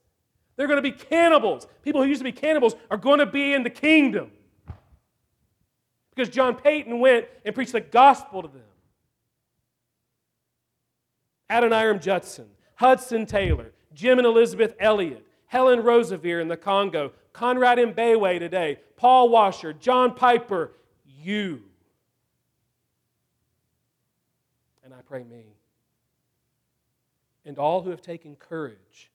They're 0.56 0.68
going 0.68 0.78
to 0.78 0.82
be 0.82 0.92
cannibals. 0.92 1.68
People 1.82 2.02
who 2.04 2.08
used 2.08 2.20
to 2.20 2.26
be 2.26 2.32
cannibals 2.32 2.76
are 2.92 2.98
going 2.98 3.20
to 3.20 3.26
be 3.26 3.54
in 3.54 3.64
the 3.64 3.70
kingdom. 3.70 4.32
Because 6.14 6.30
John 6.30 6.56
Paton 6.56 7.00
went 7.00 7.26
and 7.44 7.56
preached 7.56 7.72
the 7.72 7.82
gospel 7.82 8.44
to 8.44 8.48
them. 8.48 8.62
Adoniram 11.50 12.00
Judson, 12.00 12.48
Hudson 12.76 13.26
Taylor, 13.26 13.72
Jim 13.94 14.20
and 14.20 14.28
Elisabeth 14.28 14.76
Elliot, 14.80 15.26
Helen 15.48 15.82
Roseveare 15.82 16.42
in 16.42 16.48
the 16.48 16.58
Congo, 16.58 17.12
Conrad 17.32 17.78
Mbewe 17.78 18.40
today, 18.40 18.80
Paul 18.96 19.30
Washer, 19.30 19.74
John 19.74 20.16
Piper, 20.16 20.72
you. 21.06 21.62
And 24.84 24.94
I 24.94 25.02
pray 25.02 25.24
me. 25.24 25.46
And 27.46 27.58
all 27.58 27.82
who 27.82 27.90
have 27.90 28.02
taken 28.02 28.36
courage 28.36 29.12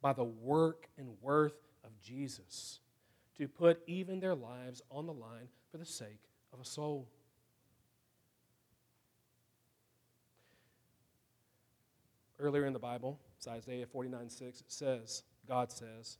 by 0.00 0.12
the 0.12 0.24
work 0.24 0.88
and 0.98 1.08
worth 1.20 1.60
of 1.84 1.90
Jesus 2.00 2.80
to 3.36 3.48
put 3.48 3.80
even 3.86 4.20
their 4.20 4.34
lives 4.34 4.82
on 4.90 5.06
the 5.06 5.12
line 5.12 5.48
for 5.70 5.78
the 5.78 5.84
sake 5.84 6.28
of 6.52 6.60
a 6.60 6.64
soul. 6.64 7.08
Earlier 12.38 12.66
in 12.66 12.72
the 12.72 12.78
Bible, 12.78 13.18
Isaiah 13.46 13.86
49 13.86 14.30
6, 14.30 14.60
it 14.60 14.64
says, 14.68 15.22
God 15.46 15.70
says, 15.70 16.18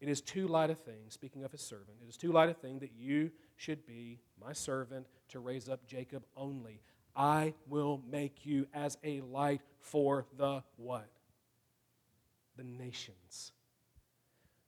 It 0.00 0.08
is 0.08 0.20
too 0.20 0.48
light 0.48 0.70
a 0.70 0.74
thing, 0.74 1.04
speaking 1.08 1.44
of 1.44 1.52
his 1.52 1.62
servant, 1.62 1.98
it 2.02 2.08
is 2.08 2.16
too 2.16 2.32
light 2.32 2.50
a 2.50 2.54
thing 2.54 2.78
that 2.80 2.92
you 2.96 3.30
should 3.56 3.86
be 3.86 4.20
my 4.40 4.52
servant 4.52 5.06
to 5.28 5.40
raise 5.40 5.68
up 5.68 5.86
Jacob 5.86 6.24
only. 6.36 6.82
I 7.14 7.54
will 7.68 8.02
make 8.10 8.44
you 8.46 8.66
as 8.72 8.96
a 9.04 9.20
light 9.20 9.60
for 9.80 10.26
the 10.36 10.62
what? 10.76 11.08
The 12.56 12.64
nations. 12.64 13.52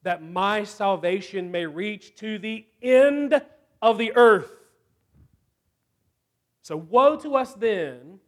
That 0.03 0.23
my 0.23 0.64
salvation 0.64 1.50
may 1.50 1.67
reach 1.67 2.17
to 2.17 2.38
the 2.38 2.67
end 2.83 3.41
of 3.81 3.99
the 3.99 4.12
earth. 4.17 4.50
So, 6.62 6.76
woe 6.76 7.17
to 7.17 7.37
us 7.37 7.53
then 7.55 8.21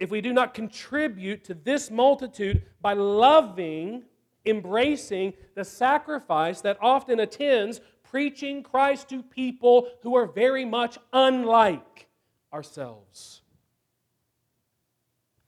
if 0.00 0.10
we 0.10 0.22
do 0.22 0.32
not 0.32 0.54
contribute 0.54 1.44
to 1.44 1.54
this 1.54 1.90
multitude 1.90 2.62
by 2.80 2.94
loving, 2.94 4.04
embracing 4.46 5.34
the 5.54 5.64
sacrifice 5.64 6.62
that 6.62 6.78
often 6.80 7.20
attends 7.20 7.82
preaching 8.02 8.62
Christ 8.62 9.10
to 9.10 9.22
people 9.22 9.88
who 10.02 10.16
are 10.16 10.26
very 10.26 10.64
much 10.64 10.98
unlike 11.12 12.08
ourselves. 12.52 13.42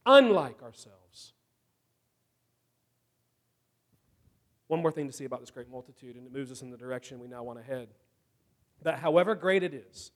Unlike 0.04 0.62
ourselves. 0.62 1.01
One 4.72 4.80
more 4.80 4.90
thing 4.90 5.06
to 5.06 5.12
see 5.12 5.26
about 5.26 5.40
this 5.40 5.50
great 5.50 5.68
multitude, 5.70 6.16
and 6.16 6.26
it 6.26 6.32
moves 6.32 6.50
us 6.50 6.62
in 6.62 6.70
the 6.70 6.78
direction 6.78 7.20
we 7.20 7.28
now 7.28 7.42
want 7.42 7.58
to 7.58 7.62
head. 7.62 7.88
That 8.80 9.00
however 9.00 9.34
great 9.34 9.62
it 9.62 9.74
is, 9.74 10.12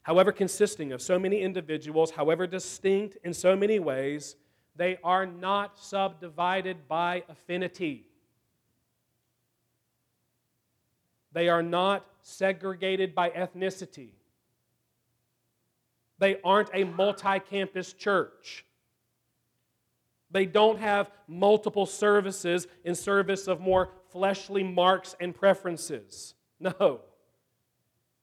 however 0.00 0.32
consisting 0.32 0.92
of 0.92 1.02
so 1.02 1.18
many 1.18 1.42
individuals, 1.42 2.10
however 2.10 2.46
distinct 2.46 3.18
in 3.24 3.34
so 3.34 3.54
many 3.54 3.78
ways, 3.80 4.36
they 4.74 4.96
are 5.04 5.26
not 5.26 5.78
subdivided 5.78 6.88
by 6.88 7.24
affinity. 7.28 8.06
They 11.32 11.50
are 11.50 11.62
not 11.62 12.06
segregated 12.22 13.14
by 13.14 13.28
ethnicity. 13.28 14.12
They 16.18 16.40
aren't 16.42 16.70
a 16.72 16.84
multi 16.84 17.38
campus 17.38 17.92
church. 17.92 18.64
They 20.34 20.46
don't 20.46 20.80
have 20.80 21.12
multiple 21.28 21.86
services 21.86 22.66
in 22.82 22.96
service 22.96 23.46
of 23.46 23.60
more 23.60 23.90
fleshly 24.10 24.64
marks 24.64 25.14
and 25.20 25.32
preferences. 25.32 26.34
No. 26.58 27.02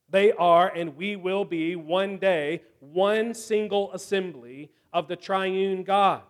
They 0.09 0.33
are, 0.33 0.67
and 0.67 0.97
we 0.97 1.15
will 1.15 1.45
be 1.45 1.77
one 1.77 2.17
day, 2.17 2.63
one 2.81 3.33
single 3.33 3.93
assembly 3.93 4.71
of 4.91 5.07
the 5.07 5.15
triune 5.15 5.83
God. 5.83 6.23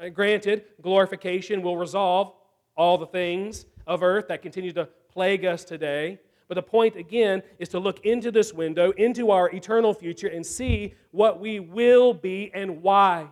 Uh, 0.00 0.08
granted, 0.08 0.64
glorification 0.80 1.60
will 1.60 1.76
resolve 1.76 2.32
all 2.74 2.96
the 2.96 3.06
things 3.06 3.66
of 3.86 4.02
earth 4.02 4.28
that 4.28 4.40
continue 4.40 4.72
to 4.72 4.88
plague 5.12 5.44
us 5.44 5.64
today. 5.64 6.18
But 6.48 6.54
the 6.54 6.62
point, 6.62 6.96
again, 6.96 7.42
is 7.58 7.68
to 7.70 7.78
look 7.78 8.06
into 8.06 8.30
this 8.30 8.54
window, 8.54 8.92
into 8.92 9.30
our 9.30 9.50
eternal 9.50 9.92
future, 9.92 10.28
and 10.28 10.44
see 10.44 10.94
what 11.10 11.38
we 11.38 11.60
will 11.60 12.14
be 12.14 12.50
and 12.54 12.82
why. 12.82 13.28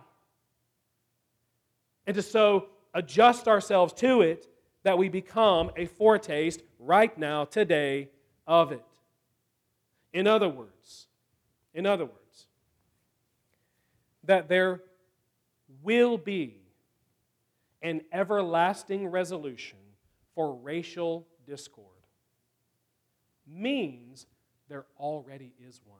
And 2.05 2.15
to 2.15 2.21
so 2.21 2.67
adjust 2.93 3.47
ourselves 3.47 3.93
to 3.93 4.21
it 4.21 4.47
that 4.83 4.97
we 4.97 5.09
become 5.09 5.71
a 5.75 5.85
foretaste 5.85 6.61
right 6.79 7.17
now, 7.17 7.45
today, 7.45 8.09
of 8.45 8.71
it. 8.71 8.83
In 10.11 10.27
other 10.27 10.49
words, 10.49 11.07
in 11.73 11.85
other 11.85 12.05
words, 12.05 12.47
that 14.25 14.47
there 14.47 14.81
will 15.81 16.17
be 16.17 16.57
an 17.81 18.01
everlasting 18.11 19.07
resolution 19.07 19.79
for 20.35 20.55
racial 20.55 21.27
discord 21.45 21.87
means 23.47 24.25
there 24.69 24.85
already 24.97 25.53
is 25.59 25.81
one. 25.85 25.99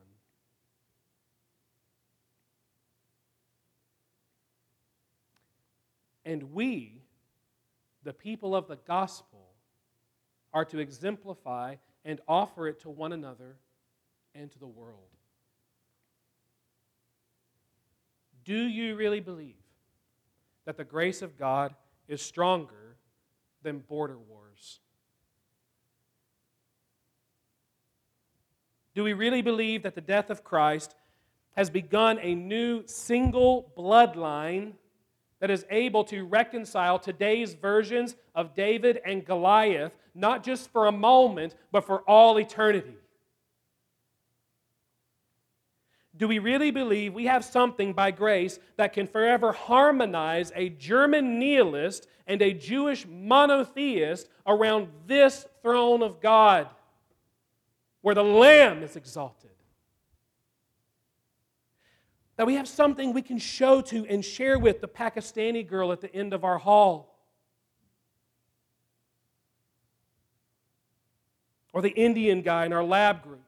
And 6.26 6.54
we, 6.54 7.02
the 8.04 8.14
people 8.14 8.56
of 8.56 8.68
the 8.68 8.78
gospel, 8.88 9.48
are 10.54 10.66
to 10.66 10.80
exemplify 10.80 11.76
and 12.06 12.22
offer 12.28 12.68
it 12.68 12.82
to 12.82 12.90
one 12.90 13.14
another 13.14 13.58
and 14.36 14.52
to 14.52 14.60
the 14.60 14.68
world. 14.68 15.00
Do 18.44 18.56
you 18.56 18.96
really 18.96 19.20
believe 19.20 19.56
that 20.66 20.78
the 20.78 20.84
grace 20.84 21.22
of 21.22 21.38
God 21.38 21.74
is 22.08 22.22
stronger 22.22 22.98
than 23.62 23.80
border 23.80 24.18
wars? 24.18 24.80
Do 28.94 29.04
we 29.04 29.14
really 29.14 29.42
believe 29.42 29.84
that 29.84 29.96
the 29.96 30.02
death 30.02 30.30
of 30.30 30.44
Christ 30.44 30.94
has 31.56 31.70
begun 31.70 32.20
a 32.22 32.36
new 32.36 32.84
single 32.86 33.72
bloodline 33.78 34.74
that 35.44 35.52
is 35.52 35.66
able 35.70 36.06
to 36.06 36.24
reconcile 36.24 36.98
today's 36.98 37.54
versions 37.54 38.16
of 38.34 38.56
David 38.56 39.02
and 39.06 39.26
Goliath, 39.26 39.92
not 40.16 40.42
just 40.42 40.72
for 40.72 40.86
a 40.86 40.92
moment, 40.94 41.54
but 41.70 41.86
for 41.86 42.00
all 42.04 42.40
eternity? 42.40 42.96
Do 46.16 46.30
we 46.30 46.40
really 46.40 46.72
believe 46.72 47.14
we 47.14 47.26
have 47.26 47.44
something 47.44 47.92
by 47.92 48.12
grace 48.12 48.58
that 48.78 48.94
can 48.94 49.06
forever 49.06 49.52
harmonize 49.52 50.54
a 50.56 50.70
German 50.70 51.40
nihilist 51.40 52.08
and 52.26 52.42
a 52.42 52.54
Jewish 52.54 53.06
monotheist 53.06 54.30
around 54.48 54.88
this 55.08 55.46
throne 55.62 56.04
of 56.04 56.22
God 56.22 56.70
where 58.00 58.16
the 58.16 58.24
Lamb 58.24 58.82
is 58.82 58.96
exalted? 58.96 59.52
That 62.38 62.48
we 62.48 62.56
have 62.56 62.68
something 62.68 63.14
we 63.14 63.22
can 63.22 63.38
show 63.38 63.82
to 63.82 64.06
and 64.08 64.24
share 64.26 64.58
with 64.58 64.82
the 64.82 64.88
Pakistani 64.88 65.68
girl 65.68 65.92
at 65.92 66.02
the 66.02 66.14
end 66.14 66.34
of 66.34 66.44
our 66.44 66.58
hall. 66.58 67.20
Or 71.74 71.82
the 71.82 71.92
Indian 71.92 72.42
guy 72.42 72.66
in 72.66 72.74
our 72.74 72.84
lab 72.84 73.24
group 73.24 73.44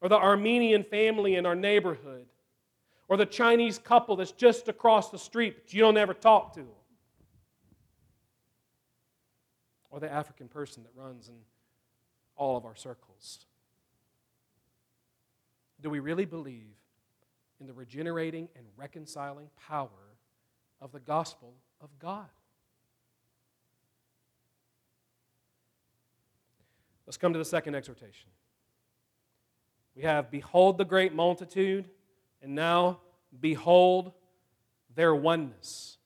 or 0.00 0.08
the 0.08 0.16
Armenian 0.16 0.84
family 0.84 1.34
in 1.34 1.46
our 1.46 1.54
neighborhood, 1.54 2.26
or 3.08 3.16
the 3.16 3.26
Chinese 3.26 3.78
couple 3.78 4.16
that's 4.16 4.32
just 4.32 4.68
across 4.68 5.10
the 5.10 5.18
street, 5.18 5.56
but 5.64 5.74
you 5.74 5.80
don't 5.80 5.96
ever 5.96 6.14
talk 6.14 6.52
to 6.54 6.60
them, 6.60 6.68
or 9.90 9.98
the 9.98 10.10
African 10.10 10.48
person 10.48 10.84
that 10.84 10.92
runs 10.94 11.28
in 11.28 11.34
all 12.36 12.56
of 12.56 12.64
our 12.64 12.76
circles. 12.76 13.46
Do 15.80 15.90
we 15.90 16.00
really 16.00 16.24
believe 16.24 16.74
in 17.60 17.66
the 17.66 17.72
regenerating 17.72 18.48
and 18.56 18.66
reconciling 18.76 19.48
power 19.68 20.16
of 20.80 20.92
the 20.92 21.00
gospel 21.00 21.54
of 21.80 21.88
God? 21.98 22.26
Let's 27.06 27.16
come 27.16 27.32
to 27.32 27.38
the 27.38 27.44
second 27.44 27.74
exhortation. 27.74 28.28
We 29.96 30.02
have, 30.02 30.30
Behold 30.30 30.78
the 30.78 30.84
great 30.84 31.14
multitude, 31.14 31.88
and 32.42 32.54
now, 32.54 33.00
Behold 33.40 34.12
their 34.94 35.14
oneness. 35.14 35.98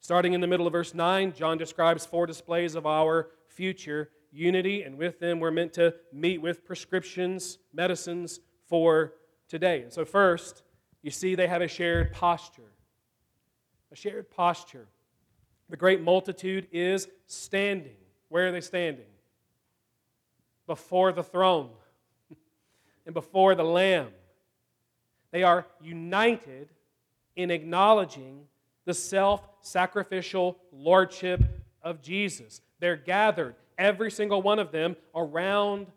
Starting 0.00 0.32
in 0.32 0.40
the 0.40 0.46
middle 0.46 0.66
of 0.66 0.72
verse 0.72 0.94
9, 0.94 1.34
John 1.34 1.56
describes 1.56 2.04
four 2.04 2.26
displays 2.26 2.74
of 2.74 2.86
our 2.86 3.28
future 3.48 4.10
unity, 4.32 4.82
and 4.82 4.96
with 4.96 5.18
them 5.20 5.40
we're 5.40 5.50
meant 5.50 5.72
to 5.74 5.94
meet 6.12 6.40
with 6.40 6.64
prescriptions, 6.64 7.58
medicines 7.72 8.40
for 8.68 9.14
today. 9.48 9.82
And 9.82 9.92
so, 9.92 10.04
first, 10.04 10.62
you 11.02 11.10
see 11.10 11.34
they 11.34 11.48
have 11.48 11.62
a 11.62 11.68
shared 11.68 12.12
posture. 12.12 12.72
A 13.92 13.96
shared 13.96 14.30
posture. 14.30 14.86
The 15.68 15.76
great 15.76 16.00
multitude 16.00 16.68
is 16.72 17.08
standing. 17.26 17.96
Where 18.28 18.48
are 18.48 18.52
they 18.52 18.60
standing? 18.60 19.06
Before 20.66 21.12
the 21.12 21.24
throne 21.24 21.70
and 23.06 23.14
before 23.14 23.54
the 23.54 23.64
Lamb. 23.64 24.08
They 25.32 25.42
are 25.42 25.66
united 25.80 26.70
in 27.36 27.50
acknowledging 27.50 28.46
the 28.84 28.94
self 28.94 29.48
sacrificial 29.60 30.58
lordship 30.72 31.42
of 31.82 32.02
Jesus. 32.02 32.60
They're 32.80 32.96
gathered, 32.96 33.54
every 33.80 34.10
single 34.10 34.42
one 34.42 34.60
of 34.60 34.70
them, 34.70 34.94
around 35.14 35.88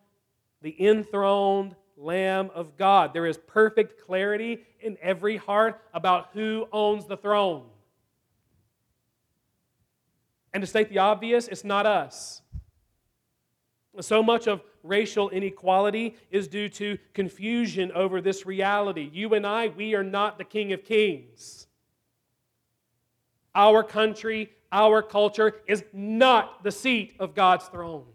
the 0.62 0.76
enthroned 0.84 1.76
Lamb 1.98 2.50
of 2.56 2.76
God. 2.78 3.14
There 3.14 3.28
is 3.28 3.38
perfect 3.38 4.02
clarity 4.06 4.64
in 4.80 4.98
every 5.02 5.38
heart 5.38 5.80
about 5.94 6.30
who 6.34 6.68
owns 6.72 7.06
the 7.06 7.18
throne. 7.18 7.66
And 10.54 10.62
to 10.62 10.68
state 10.68 10.90
the 10.90 11.00
obvious, 11.00 11.48
it's 11.48 11.64
not 11.64 11.86
us. 11.86 12.42
So 14.00 14.24
much 14.24 14.48
of 14.48 14.62
racial 14.82 15.30
inequality 15.30 16.16
is 16.32 16.48
due 16.48 16.70
to 16.70 16.98
confusion 17.14 17.92
over 17.92 18.22
this 18.22 18.46
reality. 18.46 19.10
You 19.14 19.34
and 19.34 19.46
I, 19.46 19.68
we 19.68 19.94
are 19.94 20.04
not 20.04 20.38
the 20.38 20.44
King 20.44 20.74
of 20.74 20.84
Kings. 20.84 21.68
Our 23.56 23.84
country, 23.84 24.50
our 24.74 25.04
culture 25.04 25.62
is 25.68 25.84
not 25.94 26.64
the 26.64 26.72
seat 26.72 27.16
of 27.20 27.36
God's 27.36 27.66
throne. 27.68 28.06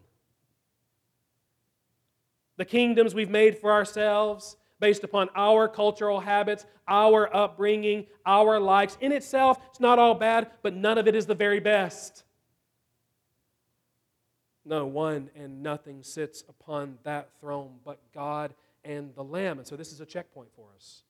The 2.57 2.64
kingdoms 2.64 3.14
we've 3.14 3.31
made 3.31 3.57
for 3.57 3.73
ourselves, 3.73 4.57
based 4.81 5.05
upon 5.05 5.31
our 5.37 5.68
cultural 5.68 6.18
habits, 6.18 6.66
our 6.88 7.35
upbringing, 7.35 8.07
our 8.27 8.59
likes, 8.59 8.99
in 9.01 9.12
itself, 9.12 9.59
it's 9.71 9.81
not 9.81 10.01
all 10.01 10.14
bad, 10.14 10.51
but 10.62 10.75
none 10.75 10.99
of 10.99 11.07
it 11.07 11.14
is 11.14 11.27
the 11.27 11.35
very 11.35 11.61
best. 11.61 12.25
No 14.64 14.85
one 14.85 15.31
and 15.37 15.62
nothing 15.62 16.03
sits 16.03 16.42
upon 16.49 16.99
that 17.05 17.31
throne 17.40 17.77
but 17.85 18.01
God 18.12 18.53
and 18.85 19.14
the 19.14 19.25
Lamb. 19.25 19.59
And 19.59 19.66
so 19.66 19.77
this 19.77 19.92
is 19.92 20.01
a 20.01 20.07
checkpoint 20.07 20.49
for 20.57 20.66
us. 20.77 21.03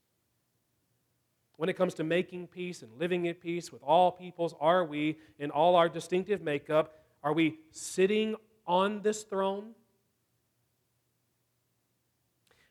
When 1.59 1.69
it 1.69 1.77
comes 1.77 1.95
to 1.95 2.05
making 2.05 2.47
peace 2.47 2.83
and 2.83 3.01
living 3.01 3.27
at 3.27 3.41
peace 3.41 3.73
with 3.73 3.83
all 3.83 4.13
peoples, 4.13 4.55
are 4.61 4.85
we, 4.85 5.19
in 5.41 5.51
all 5.51 5.75
our 5.75 5.89
distinctive 5.89 6.41
makeup, 6.41 6.95
are 7.25 7.33
we 7.33 7.59
sitting 7.73 8.37
on 8.65 9.03
this 9.03 9.25
throne? 9.25 9.73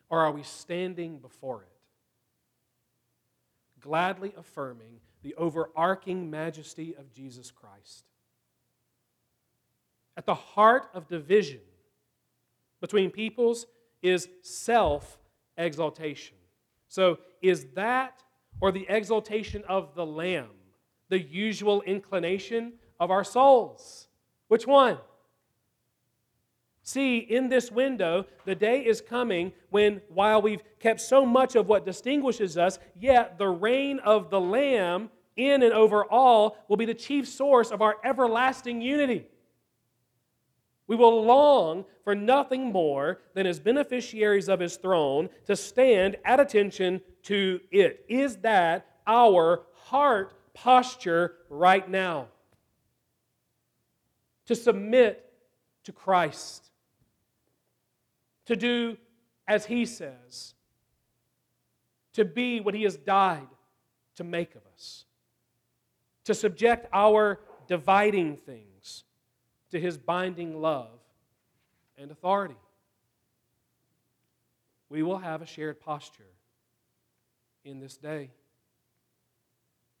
Or 0.08 0.20
are 0.20 0.32
we 0.32 0.42
standing 0.42 1.18
before 1.18 1.64
it? 1.64 1.68
Gladly 3.82 4.32
affirming 4.38 5.00
the 5.22 5.34
overarching 5.34 6.30
majesty 6.30 6.94
of 6.98 7.12
Jesus 7.12 7.50
Christ. 7.50 8.04
At 10.16 10.24
the 10.24 10.34
heart 10.34 10.88
of 10.94 11.08
division 11.08 11.60
between 12.80 13.10
peoples 13.10 13.66
is 14.00 14.30
self 14.40 15.18
exaltation. 15.58 16.38
So, 16.88 17.18
is 17.42 17.66
that 17.74 18.22
or 18.60 18.72
the 18.72 18.86
exaltation 18.88 19.64
of 19.68 19.94
the 19.94 20.06
Lamb 20.06 20.50
the 21.08 21.20
usual 21.20 21.82
inclination 21.82 22.74
of 23.00 23.10
our 23.10 23.24
souls? 23.24 24.08
Which 24.48 24.66
one? 24.66 24.98
See, 26.82 27.18
in 27.18 27.48
this 27.48 27.70
window, 27.70 28.24
the 28.46 28.54
day 28.54 28.80
is 28.80 29.00
coming 29.00 29.52
when, 29.68 30.00
while 30.08 30.40
we've 30.40 30.62
kept 30.80 31.00
so 31.00 31.26
much 31.26 31.54
of 31.54 31.66
what 31.66 31.84
distinguishes 31.84 32.56
us, 32.56 32.78
yet 32.98 33.36
the 33.36 33.48
reign 33.48 33.98
of 33.98 34.30
the 34.30 34.40
Lamb 34.40 35.10
in 35.36 35.62
and 35.62 35.72
over 35.72 36.04
all 36.04 36.56
will 36.66 36.78
be 36.78 36.86
the 36.86 36.94
chief 36.94 37.28
source 37.28 37.70
of 37.70 37.82
our 37.82 37.96
everlasting 38.04 38.80
unity. 38.80 39.26
We 40.86 40.96
will 40.96 41.22
long 41.24 41.84
for 42.02 42.14
nothing 42.14 42.72
more 42.72 43.20
than 43.34 43.46
as 43.46 43.60
beneficiaries 43.60 44.48
of 44.48 44.58
his 44.58 44.76
throne 44.76 45.28
to 45.44 45.54
stand 45.54 46.16
at 46.24 46.40
attention 46.40 47.02
to 47.28 47.60
it. 47.70 48.06
Is 48.08 48.38
that 48.38 48.86
our 49.06 49.66
heart 49.74 50.34
posture 50.54 51.34
right 51.50 51.88
now? 51.88 52.28
To 54.46 54.54
submit 54.54 55.30
to 55.84 55.92
Christ, 55.92 56.70
to 58.46 58.56
do 58.56 58.96
as 59.46 59.66
he 59.66 59.84
says, 59.84 60.54
to 62.14 62.24
be 62.24 62.60
what 62.60 62.74
he 62.74 62.84
has 62.84 62.96
died 62.96 63.46
to 64.16 64.24
make 64.24 64.54
of 64.54 64.62
us, 64.74 65.04
to 66.24 66.34
subject 66.34 66.86
our 66.94 67.40
dividing 67.66 68.36
things 68.36 69.04
to 69.70 69.78
his 69.78 69.98
binding 69.98 70.62
love 70.62 70.98
and 71.98 72.10
authority. 72.10 72.56
We 74.88 75.02
will 75.02 75.18
have 75.18 75.42
a 75.42 75.46
shared 75.46 75.78
posture 75.78 76.24
in 77.68 77.80
this 77.80 77.96
day. 77.96 78.30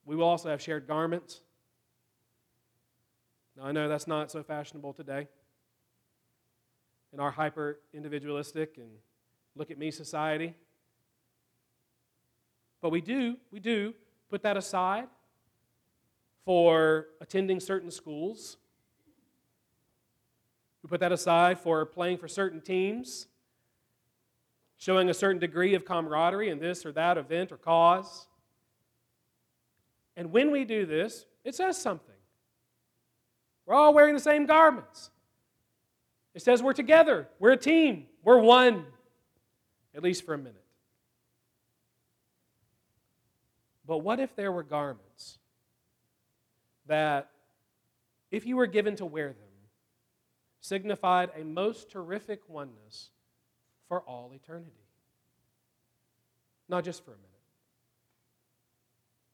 We 0.04 0.16
will 0.16 0.24
also 0.24 0.48
have 0.48 0.60
shared 0.60 0.86
garments. 0.86 1.40
Now, 3.56 3.64
I 3.64 3.72
know 3.72 3.88
that's 3.88 4.06
not 4.06 4.30
so 4.30 4.42
fashionable 4.42 4.92
today 4.92 5.28
in 7.12 7.20
our 7.20 7.30
hyper 7.30 7.80
individualistic 7.92 8.78
and 8.78 8.88
look 9.54 9.70
at 9.70 9.78
me 9.78 9.90
society. 9.90 10.54
But 12.80 12.90
we 12.90 13.00
do, 13.00 13.36
we 13.50 13.60
do 13.60 13.94
put 14.30 14.42
that 14.42 14.56
aside 14.56 15.08
for 16.44 17.06
attending 17.20 17.60
certain 17.60 17.90
schools 17.90 18.56
we 20.82 20.88
put 20.88 21.00
that 21.00 21.12
aside 21.12 21.58
for 21.58 21.84
playing 21.84 22.18
for 22.18 22.28
certain 22.28 22.60
teams, 22.60 23.26
showing 24.78 25.10
a 25.10 25.14
certain 25.14 25.40
degree 25.40 25.74
of 25.74 25.84
camaraderie 25.84 26.48
in 26.48 26.60
this 26.60 26.86
or 26.86 26.92
that 26.92 27.18
event 27.18 27.52
or 27.52 27.56
cause. 27.56 28.26
And 30.16 30.32
when 30.32 30.50
we 30.50 30.64
do 30.64 30.86
this, 30.86 31.26
it 31.44 31.54
says 31.54 31.76
something. 31.80 32.14
We're 33.66 33.74
all 33.74 33.92
wearing 33.92 34.14
the 34.14 34.20
same 34.20 34.46
garments. 34.46 35.10
It 36.34 36.42
says 36.42 36.62
we're 36.62 36.72
together, 36.72 37.28
we're 37.38 37.52
a 37.52 37.56
team, 37.56 38.06
we're 38.22 38.38
one, 38.38 38.86
at 39.94 40.02
least 40.02 40.24
for 40.24 40.34
a 40.34 40.38
minute. 40.38 40.64
But 43.84 43.98
what 43.98 44.20
if 44.20 44.36
there 44.36 44.52
were 44.52 44.62
garments 44.62 45.38
that, 46.86 47.30
if 48.30 48.46
you 48.46 48.56
were 48.56 48.66
given 48.66 48.94
to 48.96 49.06
wear 49.06 49.28
them, 49.28 49.36
signified 50.60 51.30
a 51.34 51.42
most 51.42 51.90
terrific 51.90 52.40
oneness 52.48 53.10
for 53.88 54.00
all 54.00 54.30
eternity. 54.34 54.70
Not 56.68 56.84
just 56.84 57.04
for 57.04 57.12
a 57.12 57.16
minute. 57.16 57.24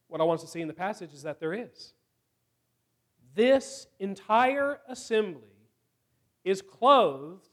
What 0.09 0.21
I 0.21 0.25
want 0.25 0.39
us 0.39 0.45
to 0.45 0.51
see 0.51 0.61
in 0.61 0.69
the 0.69 0.75
passage 0.75 1.13
is 1.13 1.23
that 1.23 1.41
there 1.41 1.53
is. 1.53 1.93
This 3.35 3.89
entire 3.99 4.79
assembly 4.89 5.43
is 6.45 6.63
clothed 6.63 7.49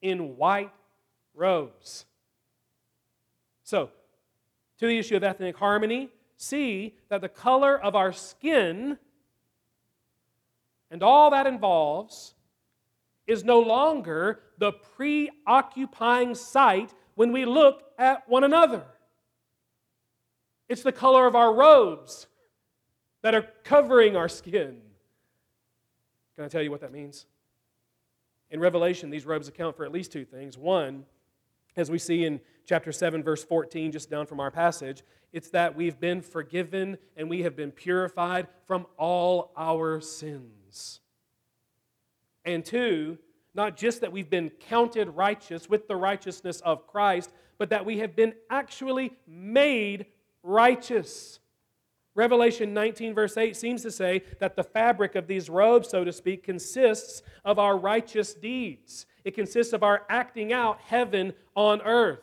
in 0.00 0.36
white 0.36 0.72
robes. 1.34 2.06
So, 3.64 3.90
to 4.78 4.86
the 4.86 4.98
issue 4.98 5.16
of 5.16 5.24
ethnic 5.24 5.56
harmony, 5.56 6.10
see 6.36 6.94
that 7.08 7.22
the 7.22 7.28
color 7.28 7.76
of 7.76 7.96
our 7.96 8.12
skin 8.12 8.98
and 10.90 11.02
all 11.02 11.30
that 11.30 11.48
involves 11.48 12.35
is 13.26 13.44
no 13.44 13.60
longer 13.60 14.40
the 14.58 14.72
preoccupying 14.72 16.34
sight 16.34 16.92
when 17.14 17.32
we 17.32 17.44
look 17.44 17.82
at 17.98 18.28
one 18.28 18.44
another. 18.44 18.84
It's 20.68 20.82
the 20.82 20.92
color 20.92 21.26
of 21.26 21.34
our 21.34 21.54
robes 21.54 22.26
that 23.22 23.34
are 23.34 23.46
covering 23.64 24.16
our 24.16 24.28
skin. 24.28 24.80
Can 26.34 26.44
I 26.44 26.48
tell 26.48 26.62
you 26.62 26.70
what 26.70 26.80
that 26.80 26.92
means? 26.92 27.26
In 28.50 28.60
Revelation, 28.60 29.10
these 29.10 29.26
robes 29.26 29.48
account 29.48 29.76
for 29.76 29.84
at 29.84 29.92
least 29.92 30.12
two 30.12 30.24
things. 30.24 30.56
One, 30.56 31.04
as 31.76 31.90
we 31.90 31.98
see 31.98 32.24
in 32.24 32.40
chapter 32.66 32.92
7, 32.92 33.22
verse 33.22 33.44
14, 33.44 33.92
just 33.92 34.10
down 34.10 34.26
from 34.26 34.40
our 34.40 34.50
passage, 34.50 35.02
it's 35.32 35.50
that 35.50 35.76
we've 35.76 35.98
been 35.98 36.20
forgiven 36.20 36.98
and 37.16 37.28
we 37.28 37.42
have 37.42 37.56
been 37.56 37.72
purified 37.72 38.46
from 38.66 38.86
all 38.96 39.52
our 39.56 40.00
sins. 40.00 41.00
And 42.46 42.64
two, 42.64 43.18
Not 43.54 43.76
just 43.76 44.02
that 44.02 44.12
we've 44.12 44.28
been 44.28 44.50
counted 44.50 45.08
righteous 45.08 45.68
with 45.68 45.88
the 45.88 45.96
righteousness 45.96 46.60
of 46.60 46.86
Christ, 46.86 47.30
but 47.58 47.70
that 47.70 47.86
we 47.86 47.98
have 47.98 48.14
been 48.14 48.34
actually 48.50 49.16
made 49.26 50.06
righteous. 50.42 51.40
Revelation 52.14 52.74
19, 52.74 53.14
verse 53.14 53.36
8, 53.36 53.56
seems 53.56 53.82
to 53.82 53.90
say 53.90 54.22
that 54.40 54.56
the 54.56 54.62
fabric 54.62 55.14
of 55.14 55.26
these 55.26 55.48
robes, 55.48 55.88
so 55.88 56.04
to 56.04 56.12
speak, 56.12 56.42
consists 56.42 57.22
of 57.44 57.58
our 57.58 57.76
righteous 57.76 58.34
deeds. 58.34 59.06
It 59.24 59.34
consists 59.34 59.72
of 59.72 59.82
our 59.82 60.04
acting 60.08 60.52
out 60.52 60.80
heaven 60.80 61.32
on 61.54 61.80
earth. 61.82 62.20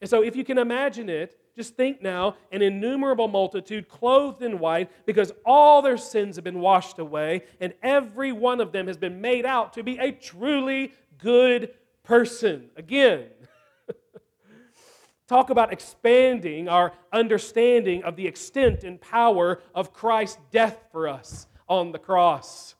And 0.00 0.10
so, 0.10 0.22
if 0.22 0.34
you 0.34 0.44
can 0.44 0.58
imagine 0.58 1.08
it, 1.08 1.38
just 1.56 1.76
think 1.76 2.02
now 2.02 2.36
an 2.50 2.62
innumerable 2.62 3.28
multitude 3.28 3.88
clothed 3.88 4.42
in 4.42 4.58
white 4.58 4.90
because 5.06 5.32
all 5.46 5.82
their 5.82 5.96
sins 5.96 6.36
have 6.36 6.44
been 6.44 6.60
washed 6.60 6.98
away, 6.98 7.42
and 7.60 7.72
every 7.82 8.32
one 8.32 8.60
of 8.60 8.72
them 8.72 8.88
has 8.88 8.96
been 8.96 9.20
made 9.20 9.46
out 9.46 9.72
to 9.74 9.82
be 9.82 9.98
a 9.98 10.10
truly 10.10 10.92
good 11.18 11.70
person. 12.02 12.70
Again, 12.76 13.26
talk 15.28 15.50
about 15.50 15.72
expanding 15.72 16.68
our 16.68 16.92
understanding 17.12 18.02
of 18.02 18.16
the 18.16 18.26
extent 18.26 18.82
and 18.82 19.00
power 19.00 19.60
of 19.74 19.92
Christ's 19.92 20.38
death 20.50 20.78
for 20.90 21.08
us 21.08 21.46
on 21.68 21.92
the 21.92 21.98
cross. 21.98 22.74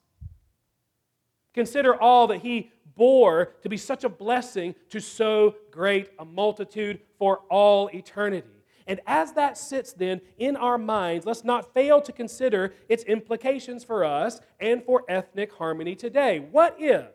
Consider 1.55 1.95
all 1.95 2.27
that 2.27 2.41
he 2.41 2.73
bore 2.97 3.55
to 3.63 3.69
be 3.69 3.77
such 3.77 4.03
a 4.03 4.09
blessing 4.09 4.75
to 4.91 5.01
so 5.01 5.55
great 5.71 6.11
a 6.19 6.25
multitude 6.25 7.01
for 7.19 7.39
all 7.51 7.89
eternity. 7.95 8.49
And 8.87 9.01
as 9.07 9.33
that 9.33 9.57
sits 9.57 9.93
then 9.93 10.21
in 10.37 10.57
our 10.57 10.77
minds, 10.77 11.25
let's 11.25 11.45
not 11.45 11.73
fail 11.73 12.01
to 12.03 12.13
consider 12.13 12.75
its 12.89 13.03
implications 13.05 13.83
for 13.83 14.05
us 14.05 14.41
and 14.61 14.85
for 14.85 15.05
ethnic 15.09 15.53
harmony 15.55 15.95
today. 15.95 16.39
What 16.39 16.77
if, 16.79 17.07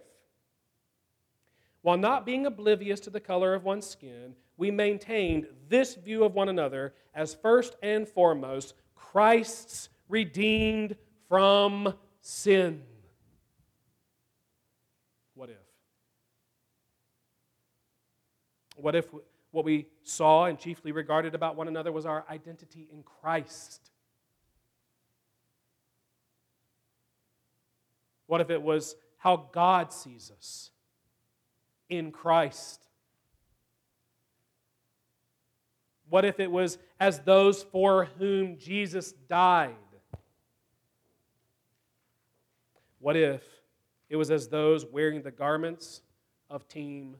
while 1.81 1.97
not 1.97 2.25
being 2.25 2.45
oblivious 2.45 2.99
to 3.01 3.09
the 3.09 3.19
color 3.19 3.53
of 3.53 3.63
one's 3.63 3.85
skin, 3.85 4.35
we 4.57 4.71
maintained 4.71 5.47
this 5.69 5.95
view 5.95 6.23
of 6.23 6.33
one 6.33 6.49
another 6.49 6.93
as 7.13 7.35
first 7.35 7.75
and 7.81 8.07
foremost 8.07 8.73
Christ's 8.95 9.89
redeemed 10.09 10.95
from 11.27 11.93
sin? 12.21 12.81
What 15.35 15.49
if? 15.49 15.57
What 18.75 18.95
if 18.95 19.07
what 19.51 19.65
we 19.65 19.87
saw 20.03 20.45
and 20.45 20.59
chiefly 20.59 20.91
regarded 20.91 21.33
about 21.33 21.55
one 21.55 21.67
another 21.67 21.91
was 21.91 22.05
our 22.05 22.25
identity 22.29 22.87
in 22.91 23.03
Christ? 23.03 23.89
What 28.27 28.41
if 28.41 28.49
it 28.49 28.61
was 28.61 28.95
how 29.17 29.49
God 29.51 29.91
sees 29.91 30.31
us 30.37 30.69
in 31.89 32.11
Christ? 32.11 32.85
What 36.09 36.25
if 36.25 36.39
it 36.39 36.51
was 36.51 36.77
as 36.99 37.19
those 37.19 37.63
for 37.63 38.05
whom 38.17 38.57
Jesus 38.57 39.11
died? 39.11 39.75
What 42.99 43.15
if 43.15 43.43
it 44.09 44.15
was 44.15 44.29
as 44.29 44.47
those 44.47 44.85
wearing 44.85 45.21
the 45.21 45.31
garments 45.31 46.01
of 46.49 46.67
team 46.67 47.15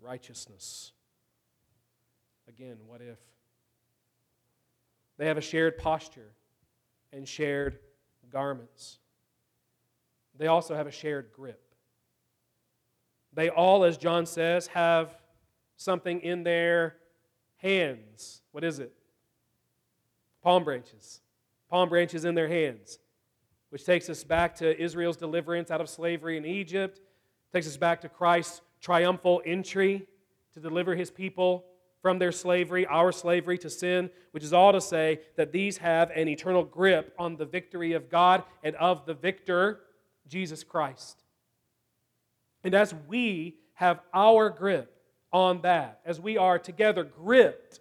righteousness? 0.00 0.92
Again, 2.48 2.76
what 2.86 3.00
if? 3.00 3.18
They 5.18 5.26
have 5.26 5.38
a 5.38 5.42
shared 5.42 5.78
posture 5.78 6.32
and 7.12 7.28
shared 7.28 7.78
garments. 8.30 8.98
They 10.38 10.46
also 10.46 10.74
have 10.74 10.86
a 10.86 10.92
shared 10.92 11.30
grip. 11.32 11.62
They 13.34 13.48
all, 13.48 13.84
as 13.84 13.96
John 13.96 14.26
says, 14.26 14.66
have 14.68 15.16
something 15.76 16.20
in 16.20 16.42
their 16.42 16.96
hands. 17.56 18.42
What 18.52 18.64
is 18.64 18.78
it? 18.78 18.92
Palm 20.42 20.64
branches. 20.64 21.20
Palm 21.70 21.88
branches 21.88 22.24
in 22.24 22.34
their 22.34 22.48
hands, 22.48 22.98
which 23.70 23.84
takes 23.84 24.10
us 24.10 24.24
back 24.24 24.54
to 24.56 24.78
Israel's 24.80 25.16
deliverance 25.16 25.70
out 25.70 25.80
of 25.80 25.88
slavery 25.88 26.36
in 26.36 26.44
Egypt, 26.44 27.00
takes 27.52 27.66
us 27.66 27.76
back 27.76 28.00
to 28.02 28.08
Christ's 28.08 28.60
triumphal 28.80 29.40
entry 29.46 30.06
to 30.52 30.60
deliver 30.60 30.94
his 30.94 31.10
people 31.10 31.64
from 32.02 32.18
their 32.18 32.32
slavery, 32.32 32.84
our 32.86 33.12
slavery 33.12 33.56
to 33.56 33.70
sin, 33.70 34.10
which 34.32 34.42
is 34.42 34.52
all 34.52 34.72
to 34.72 34.80
say 34.80 35.20
that 35.36 35.52
these 35.52 35.78
have 35.78 36.10
an 36.10 36.28
eternal 36.28 36.64
grip 36.64 37.14
on 37.16 37.36
the 37.36 37.46
victory 37.46 37.92
of 37.92 38.10
God 38.10 38.42
and 38.64 38.74
of 38.76 39.06
the 39.06 39.14
victor, 39.14 39.80
Jesus 40.28 40.64
Christ. 40.64 41.22
And 42.64 42.74
as 42.74 42.92
we 43.06 43.56
have 43.74 44.00
our 44.12 44.50
grip 44.50 45.00
on 45.32 45.62
that, 45.62 46.00
as 46.04 46.20
we 46.20 46.36
are 46.36 46.58
together 46.58 47.04
gripped 47.04 47.80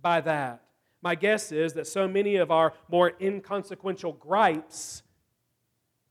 by 0.00 0.22
that, 0.22 0.62
my 1.02 1.14
guess 1.14 1.52
is 1.52 1.74
that 1.74 1.86
so 1.86 2.08
many 2.08 2.36
of 2.36 2.50
our 2.50 2.72
more 2.88 3.12
inconsequential 3.20 4.14
gripes 4.14 5.02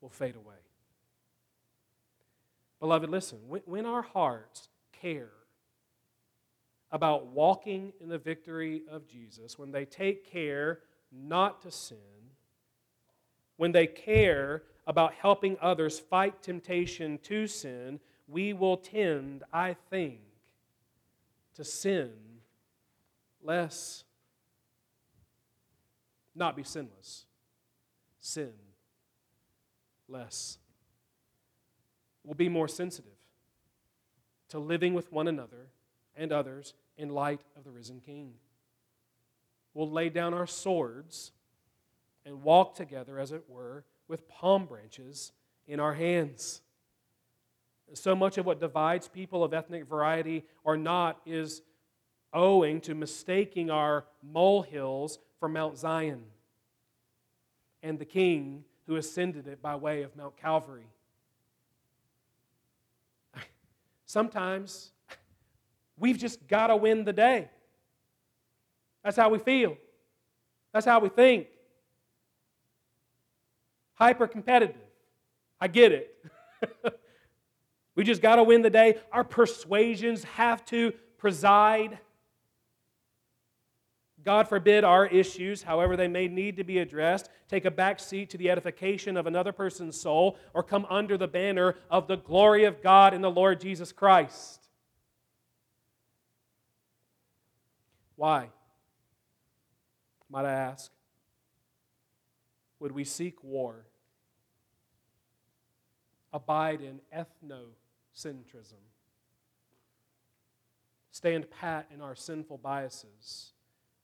will 0.02 0.10
fade 0.10 0.36
away. 0.36 0.56
Beloved, 2.80 3.10
listen, 3.10 3.40
when 3.66 3.86
our 3.86 4.02
hearts 4.02 4.70
care 5.02 5.32
about 6.92 7.28
walking 7.28 7.94
in 8.00 8.10
the 8.10 8.18
victory 8.18 8.84
of 8.90 9.08
Jesus, 9.08 9.58
when 9.60 9.72
they 9.72 9.86
take 9.86 10.30
care 10.30 10.80
not 11.12 11.62
to 11.62 11.72
sin, 11.72 11.98
when 13.58 13.72
they 13.72 13.88
care 13.88 14.64
about 14.88 15.14
helping 15.14 15.58
others 15.62 16.00
fight 16.00 16.42
temptation 16.42 17.20
to 17.20 17.46
sin, 17.46 18.00
we 18.28 18.54
will 18.54 18.78
tend, 18.78 19.44
I 19.54 19.76
think, 19.90 20.22
to 21.56 21.64
sin 21.64 22.12
less. 23.44 24.04
Not 26.36 26.56
be 26.56 26.64
sinless, 26.64 27.26
sin 28.22 28.54
less. 30.08 30.58
We'll 32.24 32.36
be 32.36 32.50
more 32.50 32.68
sensitive 32.68 33.12
to 34.50 34.60
living 34.60 34.94
with 34.94 35.12
one 35.12 35.28
another 35.28 35.68
and 36.20 36.32
others 36.32 36.74
in 36.98 37.10
light 37.10 37.42
of 37.58 37.64
the 37.64 37.72
risen 37.72 38.02
King. 38.06 38.34
We'll 39.74 39.90
lay 39.90 40.10
down 40.10 40.34
our 40.34 40.46
swords 40.46 41.32
and 42.26 42.44
walk 42.44 42.76
together, 42.76 43.18
as 43.18 43.32
it 43.32 43.46
were, 43.48 43.86
with 44.08 44.28
palm 44.28 44.66
branches 44.66 45.32
in 45.68 45.80
our 45.80 45.94
hands. 45.94 46.62
So 47.94 48.16
much 48.16 48.38
of 48.38 48.46
what 48.46 48.60
divides 48.60 49.08
people 49.08 49.44
of 49.44 49.54
ethnic 49.54 49.88
variety 49.88 50.46
or 50.64 50.78
not 50.78 51.22
is 51.26 51.62
owing 52.34 52.82
to 52.82 52.94
mistaking 52.94 53.72
our 53.72 54.06
molehills 54.22 55.20
for 55.40 55.48
Mount 55.48 55.78
Zion 55.78 56.24
and 57.82 57.98
the 57.98 58.06
King 58.06 58.66
who 58.86 58.98
ascended 58.98 59.48
it 59.48 59.62
by 59.62 59.76
way 59.76 60.04
of 60.04 60.16
Mount 60.16 60.36
Calvary. 60.38 60.88
Sometimes 64.06 64.92
We've 66.00 66.18
just 66.18 66.48
got 66.48 66.68
to 66.68 66.76
win 66.76 67.04
the 67.04 67.14
day. 67.14 67.50
That's 69.04 69.18
how 69.18 69.30
we 69.30 69.40
feel. 69.40 69.78
That's 70.74 70.86
how 70.86 71.00
we 71.00 71.10
think. 71.10 71.48
Hyper 73.94 74.28
competitive. 74.28 74.76
I 75.60 75.68
get 75.68 75.92
it. 75.92 76.16
we 77.96 78.04
just 78.04 78.22
got 78.22 78.38
to 78.38 78.44
win 78.44 78.62
the 78.62 78.70
day. 78.70 78.98
Our 79.12 79.24
persuasions 79.24 80.24
have 80.24 80.64
to 80.66 80.94
preside. 81.18 82.00
God 84.24 84.48
forbid 84.48 84.84
our 84.84 85.06
issues, 85.06 85.64
however 85.64 85.98
they 85.98 86.08
may 86.08 86.28
need 86.28 86.58
to 86.58 86.64
be 86.64 86.80
addressed, 86.80 87.30
take 87.48 87.66
a 87.66 87.72
back 87.72 88.00
seat 88.00 88.30
to 88.32 88.38
the 88.38 88.50
edification 88.50 89.18
of 89.18 89.28
another 89.28 89.52
person's 89.52 90.00
soul 90.00 90.38
or 90.54 90.62
come 90.62 90.86
under 90.90 91.18
the 91.18 91.28
banner 91.28 91.76
of 91.90 92.08
the 92.08 92.18
glory 92.18 92.66
of 92.66 92.82
God 92.82 93.14
in 93.14 93.22
the 93.22 93.32
Lord 93.32 93.62
Jesus 93.62 93.92
Christ. 93.92 94.59
Why? 98.20 98.50
Might 100.30 100.44
I 100.44 100.52
ask? 100.52 100.92
Would 102.82 102.92
we 102.92 103.06
seek 103.06 103.42
war? 103.42 103.86
Abide 106.34 106.82
in 106.82 107.00
ethnocentrism? 107.16 108.84
Stand 111.14 111.50
pat 111.50 111.88
in 111.94 112.02
our 112.02 112.14
sinful 112.14 112.58
biases? 112.58 113.54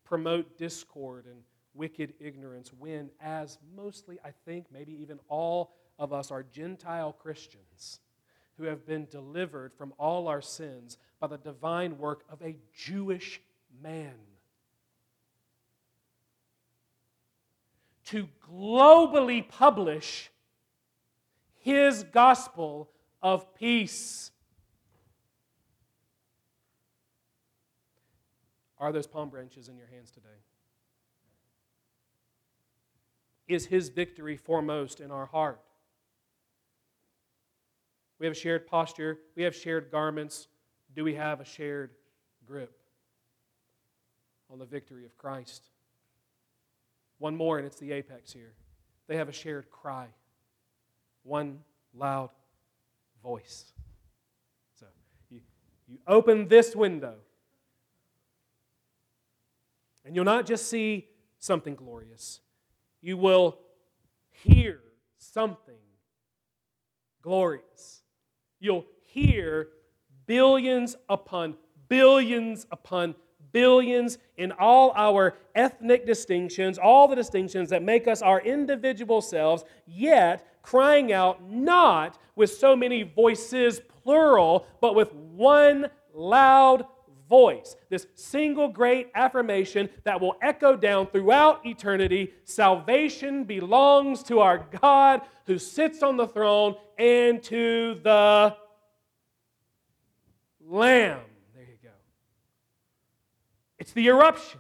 Promote 0.06 0.58
discord 0.58 1.26
and 1.26 1.42
wicked 1.74 2.14
ignorance 2.22 2.72
when, 2.72 3.10
as 3.20 3.58
mostly, 3.76 4.18
I 4.24 4.30
think, 4.46 4.68
maybe 4.72 4.94
even 4.94 5.20
all 5.28 5.74
of 6.00 6.14
us 6.14 6.32
are 6.32 6.42
Gentile 6.42 7.12
Christians 7.12 8.00
who 8.58 8.64
have 8.64 8.86
been 8.86 9.08
delivered 9.12 9.74
from 9.74 9.94
all 10.00 10.30
our 10.30 10.42
sins 10.42 10.98
by 11.20 11.28
the 11.28 11.38
divine 11.38 11.98
work 11.98 12.24
of 12.30 12.42
a 12.42 12.56
Jewish 12.74 13.42
man. 13.82 14.14
To 18.06 18.28
globally 18.48 19.48
publish 19.48 20.32
his 21.56 22.04
gospel 22.04 22.90
of 23.22 23.56
peace. 23.56 24.32
Are 28.78 28.92
those 28.92 29.08
palm 29.08 29.30
branches 29.30 29.68
in 29.68 29.78
your 29.78 29.88
hands 29.88 30.12
today? 30.12 30.28
Is 33.48 33.66
his 33.66 33.90
victory 33.90 34.38
foremost 34.38 35.00
in 35.00 35.12
our 35.12 35.26
heart? 35.26 35.60
We 38.20 38.28
have 38.28 38.36
a 38.36 38.40
shared 38.40 38.68
posture. 38.68 39.20
We 39.36 39.44
have 39.44 39.56
shared 39.56 39.92
garments. 39.92 40.48
Do 40.96 41.04
we 41.04 41.16
have 41.16 41.42
a 41.42 41.46
shared 41.46 41.92
grip 42.46 42.80
on 44.56 44.60
the 44.60 44.66
victory 44.66 45.04
of 45.04 45.18
Christ? 45.18 45.64
One 47.18 47.36
more, 47.36 47.58
and 47.58 47.68
it's 47.68 47.78
the 47.78 47.92
apex 47.92 48.32
here. 48.32 48.54
They 49.08 49.18
have 49.18 49.28
a 49.28 49.34
shared 49.34 49.70
cry, 49.70 50.08
one 51.24 51.60
loud 51.94 52.30
voice. 53.22 53.74
So 54.80 54.86
you, 55.30 55.42
you 55.90 55.98
open 56.08 56.48
this 56.48 56.74
window, 56.74 57.16
and 60.06 60.16
you'll 60.16 60.24
not 60.24 60.46
just 60.46 60.70
see 60.70 61.10
something 61.38 61.76
glorious, 61.76 62.40
you 63.02 63.18
will 63.18 63.60
hear 64.32 64.80
something 65.18 65.76
glorious. 67.22 68.04
You'll 68.62 68.86
hear 69.04 69.68
billions 70.26 70.96
upon 71.10 71.58
billions 71.90 72.66
upon 72.72 73.16
billions 73.56 74.18
in 74.36 74.52
all 74.52 74.92
our 74.98 75.38
ethnic 75.56 76.06
distinctions, 76.06 76.78
all 76.78 77.08
the 77.08 77.16
distinctions 77.16 77.70
that 77.70 77.82
make 77.82 78.06
us 78.06 78.22
our 78.22 78.42
individual 78.42 79.22
selves, 79.22 79.64
yet 79.88 80.46
crying 80.62 81.14
out 81.14 81.42
not 81.50 82.18
with 82.36 82.52
so 82.52 82.76
many 82.76 83.04
voices, 83.04 83.80
plural, 84.04 84.68
but 84.82 84.94
with 84.94 85.14
one 85.14 85.90
loud 86.14 86.86
voice. 87.30 87.78
This 87.90 88.08
single 88.16 88.68
great 88.68 89.10
affirmation 89.16 89.88
that 90.04 90.20
will 90.20 90.36
echo 90.42 90.76
down 90.76 91.08
throughout 91.08 91.66
eternity 91.66 92.34
salvation 92.44 93.46
belongs 93.46 94.22
to 94.24 94.42
our 94.42 94.68
God 94.82 95.22
who 95.46 95.58
sits 95.58 96.04
on 96.04 96.18
the 96.18 96.28
throne 96.28 96.76
and 97.00 97.42
to 97.44 98.02
the 98.04 98.58
Lamb. 100.60 101.22
It's 103.86 103.94
the 103.94 104.08
eruption 104.08 104.60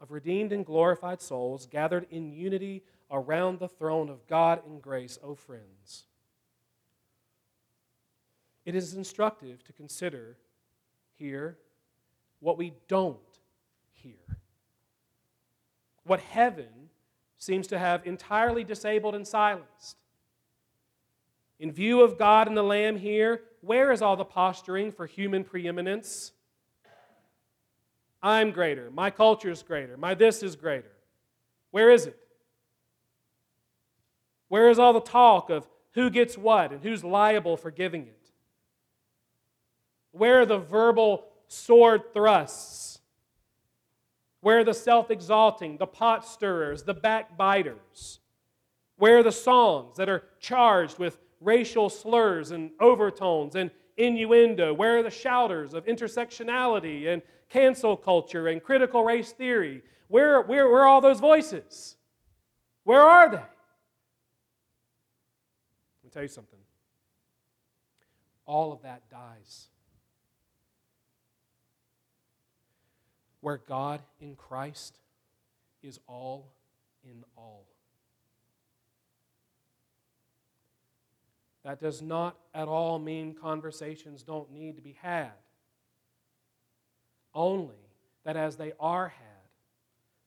of 0.00 0.12
redeemed 0.12 0.52
and 0.52 0.64
glorified 0.64 1.20
souls 1.20 1.66
gathered 1.66 2.06
in 2.12 2.32
unity 2.32 2.84
around 3.10 3.58
the 3.58 3.66
throne 3.66 4.08
of 4.08 4.24
God 4.28 4.62
in 4.64 4.78
grace, 4.78 5.18
O 5.20 5.30
oh 5.30 5.34
friends. 5.34 6.04
It 8.64 8.76
is 8.76 8.94
instructive 8.94 9.64
to 9.64 9.72
consider 9.72 10.36
here 11.16 11.58
what 12.38 12.56
we 12.56 12.74
don't 12.86 13.18
hear. 13.90 14.38
What 16.04 16.20
heaven 16.20 16.88
seems 17.36 17.66
to 17.66 17.80
have 17.80 18.06
entirely 18.06 18.62
disabled 18.62 19.16
and 19.16 19.26
silenced. 19.26 20.04
In 21.58 21.72
view 21.72 22.00
of 22.00 22.16
God 22.16 22.46
and 22.46 22.56
the 22.56 22.62
Lamb 22.62 22.96
here, 22.96 23.40
where 23.60 23.90
is 23.90 24.02
all 24.02 24.14
the 24.14 24.24
posturing 24.24 24.92
for 24.92 25.06
human 25.06 25.42
preeminence? 25.42 26.30
I'm 28.22 28.50
greater. 28.50 28.90
My 28.90 29.10
culture 29.10 29.50
is 29.50 29.62
greater. 29.62 29.96
My 29.96 30.14
this 30.14 30.42
is 30.42 30.56
greater. 30.56 30.92
Where 31.70 31.90
is 31.90 32.06
it? 32.06 32.18
Where 34.48 34.70
is 34.70 34.78
all 34.78 34.92
the 34.92 35.00
talk 35.00 35.50
of 35.50 35.68
who 35.92 36.10
gets 36.10 36.36
what 36.36 36.72
and 36.72 36.82
who's 36.82 37.04
liable 37.04 37.56
for 37.56 37.70
giving 37.70 38.02
it? 38.02 38.30
Where 40.12 40.40
are 40.40 40.46
the 40.46 40.58
verbal 40.58 41.24
sword 41.48 42.12
thrusts? 42.12 43.00
Where 44.40 44.60
are 44.60 44.64
the 44.64 44.74
self 44.74 45.10
exalting, 45.10 45.76
the 45.76 45.86
pot 45.86 46.24
stirrers, 46.24 46.82
the 46.82 46.94
backbiters? 46.94 48.20
Where 48.96 49.18
are 49.18 49.22
the 49.22 49.32
songs 49.32 49.96
that 49.96 50.08
are 50.08 50.24
charged 50.40 50.98
with 50.98 51.18
racial 51.40 51.88
slurs 51.88 52.50
and 52.50 52.70
overtones 52.80 53.54
and 53.54 53.70
innuendo? 53.96 54.72
Where 54.74 54.98
are 54.98 55.02
the 55.02 55.10
shouters 55.10 55.74
of 55.74 55.84
intersectionality 55.86 57.08
and 57.08 57.22
cancel 57.48 57.96
culture 57.96 58.48
and 58.48 58.62
critical 58.62 59.04
race 59.04 59.32
theory? 59.32 59.82
Where, 60.08 60.40
where, 60.42 60.68
where 60.68 60.82
are 60.82 60.86
all 60.86 61.00
those 61.00 61.20
voices? 61.20 61.96
Where 62.84 63.02
are 63.02 63.28
they? 63.28 63.36
Let 63.36 63.46
me 66.04 66.10
tell 66.10 66.22
you 66.22 66.28
something. 66.28 66.58
All 68.46 68.72
of 68.72 68.82
that 68.82 69.10
dies. 69.10 69.68
Where 73.40 73.58
God 73.58 74.00
in 74.20 74.34
Christ 74.34 74.98
is 75.82 76.00
all 76.06 76.52
in 77.04 77.24
all. 77.36 77.66
That 81.64 81.80
does 81.80 82.00
not 82.00 82.38
at 82.54 82.68
all 82.68 82.98
mean 82.98 83.34
conversations 83.34 84.22
don't 84.22 84.50
need 84.50 84.76
to 84.76 84.82
be 84.82 84.96
had 85.02 85.32
only 87.38 87.78
that 88.24 88.36
as 88.36 88.56
they 88.56 88.72
are 88.80 89.08
had, 89.08 89.24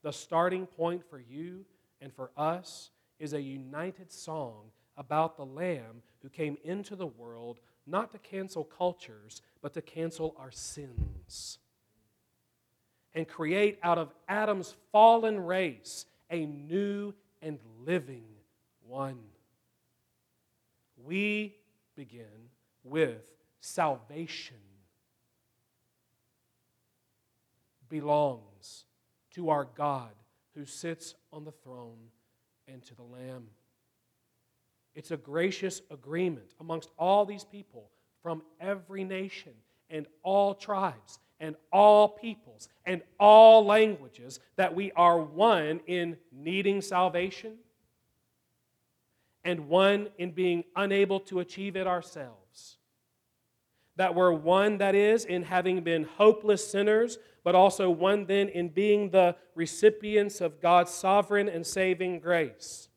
the 0.01 0.11
starting 0.11 0.65
point 0.65 1.03
for 1.09 1.19
you 1.19 1.65
and 1.99 2.11
for 2.13 2.31
us 2.37 2.89
is 3.19 3.33
a 3.33 3.41
united 3.41 4.11
song 4.11 4.71
about 4.97 5.35
the 5.35 5.45
Lamb 5.45 6.01
who 6.21 6.29
came 6.29 6.57
into 6.63 6.95
the 6.95 7.05
world 7.05 7.59
not 7.85 8.11
to 8.11 8.17
cancel 8.17 8.63
cultures, 8.63 9.41
but 9.61 9.73
to 9.73 9.81
cancel 9.81 10.35
our 10.39 10.51
sins 10.51 11.59
and 13.13 13.27
create 13.27 13.77
out 13.83 13.97
of 13.97 14.13
Adam's 14.29 14.73
fallen 14.91 15.39
race 15.39 16.05
a 16.29 16.45
new 16.45 17.13
and 17.41 17.59
living 17.85 18.23
one. 18.87 19.19
We 21.03 21.55
begin 21.95 22.49
with 22.83 23.35
salvation 23.59 24.55
belongs 27.91 28.85
to 29.35 29.49
our 29.49 29.67
God 29.75 30.11
who 30.55 30.65
sits 30.65 31.13
on 31.31 31.43
the 31.43 31.51
throne 31.51 31.99
and 32.67 32.81
to 32.85 32.95
the 32.95 33.03
Lamb. 33.03 33.47
It's 34.95 35.11
a 35.11 35.17
gracious 35.17 35.81
agreement 35.91 36.53
amongst 36.59 36.89
all 36.97 37.25
these 37.25 37.43
people 37.43 37.91
from 38.23 38.41
every 38.59 39.03
nation 39.03 39.53
and 39.89 40.07
all 40.23 40.55
tribes 40.55 41.19
and 41.39 41.55
all 41.71 42.07
peoples 42.07 42.69
and 42.85 43.01
all 43.19 43.65
languages 43.65 44.39
that 44.55 44.73
we 44.73 44.91
are 44.93 45.19
one 45.19 45.81
in 45.85 46.17
needing 46.31 46.81
salvation 46.81 47.55
and 49.43 49.67
one 49.67 50.07
in 50.17 50.31
being 50.31 50.63
unable 50.75 51.19
to 51.19 51.39
achieve 51.39 51.75
it 51.75 51.87
ourselves. 51.87 52.77
That 54.01 54.15
we're 54.15 54.33
one, 54.33 54.79
that 54.79 54.95
is, 54.95 55.25
in 55.25 55.43
having 55.43 55.83
been 55.83 56.05
hopeless 56.17 56.67
sinners 56.67 57.19
but 57.43 57.55
also 57.55 57.89
one 57.89 58.25
then 58.25 58.49
in 58.49 58.69
being 58.69 59.09
the 59.09 59.35
recipients 59.55 60.41
of 60.41 60.61
God's 60.61 60.91
sovereign 60.91 61.49
and 61.49 61.65
saving 61.65 62.19
grace. 62.19 62.89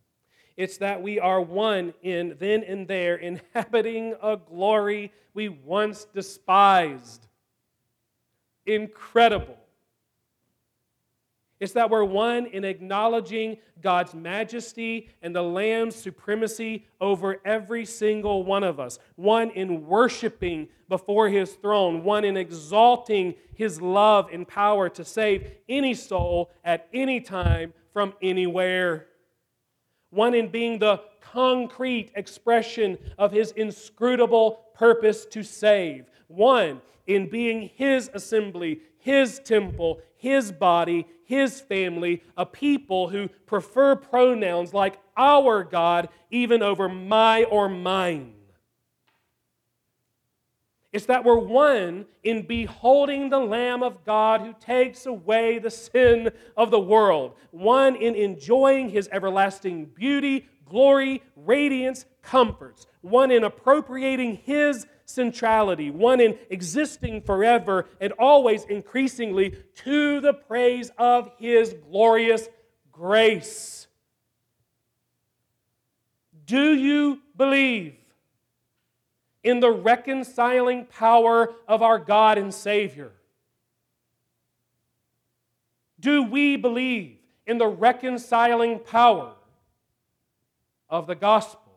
It's 0.57 0.79
that 0.79 1.03
we 1.03 1.19
are 1.19 1.41
one 1.41 1.95
in 2.03 2.37
then 2.39 2.63
and 2.63 2.87
there, 2.87 3.17
inhabiting 3.17 4.15
a 4.23 4.37
glory 4.37 5.13
we 5.33 5.49
once 5.49 6.05
despised. 6.05 7.27
Incredible. 8.67 9.59
It's 11.65 11.73
that 11.73 11.89
we're 11.89 12.05
one 12.05 12.45
in 12.45 12.63
acknowledging 12.63 13.57
God's 13.81 14.13
majesty 14.13 15.09
and 15.23 15.35
the 15.35 15.41
Lamb's 15.41 15.97
supremacy 15.97 16.85
over 17.01 17.41
every 17.43 17.87
single 17.87 18.43
one 18.43 18.63
of 18.63 18.79
us, 18.79 18.99
one 19.17 19.49
in 19.49 19.87
worshiping 19.87 20.69
before 20.91 21.31
His 21.31 21.55
throne, 21.55 22.05
one 22.05 22.23
in 22.23 22.37
exalting 22.37 23.35
His 23.55 23.81
love 23.81 24.29
and 24.31 24.47
power 24.47 24.91
to 24.91 25.07
save 25.07 25.53
any 25.67 25.95
soul 25.95 26.51
at 26.67 26.87
any 26.93 27.19
time 27.19 27.73
from 27.95 28.13
anywhere, 28.21 29.07
one 30.11 30.35
in 30.35 30.49
being 30.49 30.79
the 30.79 31.01
concrete 31.23 32.11
expression 32.15 32.99
of 33.17 33.33
His 33.33 33.53
inscrutable 33.53 34.67
purpose 34.75 35.25
to 35.31 35.43
save, 35.43 36.11
one 36.29 36.83
in 37.07 37.31
being 37.31 37.71
His 37.75 38.11
assembly, 38.13 38.81
His 38.99 39.39
temple, 39.39 40.03
His 40.25 40.51
body, 40.51 41.07
his 41.27 41.61
family, 41.61 42.23
a 42.35 42.47
people 42.47 43.11
who 43.11 43.29
prefer 43.45 43.95
pronouns 43.95 44.73
like 44.73 44.99
our 45.19 45.63
God 45.63 46.09
even 46.31 46.63
over 46.63 46.89
my 46.89 47.45
or 47.45 47.69
mine. 47.69 48.33
It's 50.95 51.07
that 51.07 51.25
we're 51.25 51.37
one 51.37 52.07
in 52.23 52.47
beholding 52.47 53.29
the 53.29 53.39
Lamb 53.39 53.83
of 53.83 54.03
God 54.07 54.41
who 54.41 54.55
takes 54.59 55.05
away 55.05 55.59
the 55.59 55.71
sin 55.71 56.31
of 56.57 56.71
the 56.71 56.81
world, 56.81 57.35
one 57.51 57.95
in 57.95 58.15
enjoying 58.15 58.89
his 58.89 59.11
everlasting 59.13 59.87
beauty, 59.87 60.49
glory, 60.65 61.23
radiance, 61.37 62.07
comforts, 62.23 62.87
one 63.03 63.31
in 63.31 63.45
appropriating 63.45 64.37
His 64.45 64.87
centrality, 65.05 65.91
one 65.91 66.21
in 66.21 66.39
existing 66.51 67.23
forever 67.23 67.87
and 68.01 68.13
always 68.19 68.65
increasingly 68.65 69.57
to 69.77 70.21
the 70.21 70.33
praise 70.33 70.91
of 70.99 71.31
His 71.39 71.75
glorious 71.91 72.49
grace. 72.93 73.87
Do 76.47 76.75
you 76.75 77.21
believe 77.37 77.97
in 79.43 79.61
the 79.61 79.71
reconciling 79.71 80.87
power 80.87 81.53
of 81.69 81.83
our 81.83 81.99
God 81.99 82.39
and 82.39 82.53
Savior? 82.53 83.13
Do 86.01 86.23
we 86.23 86.57
believe 86.57 87.17
in 87.47 87.59
the 87.59 87.67
reconciling 87.67 88.79
power 88.79 89.33
of 90.89 91.07
the 91.07 91.15
gospel 91.15 91.73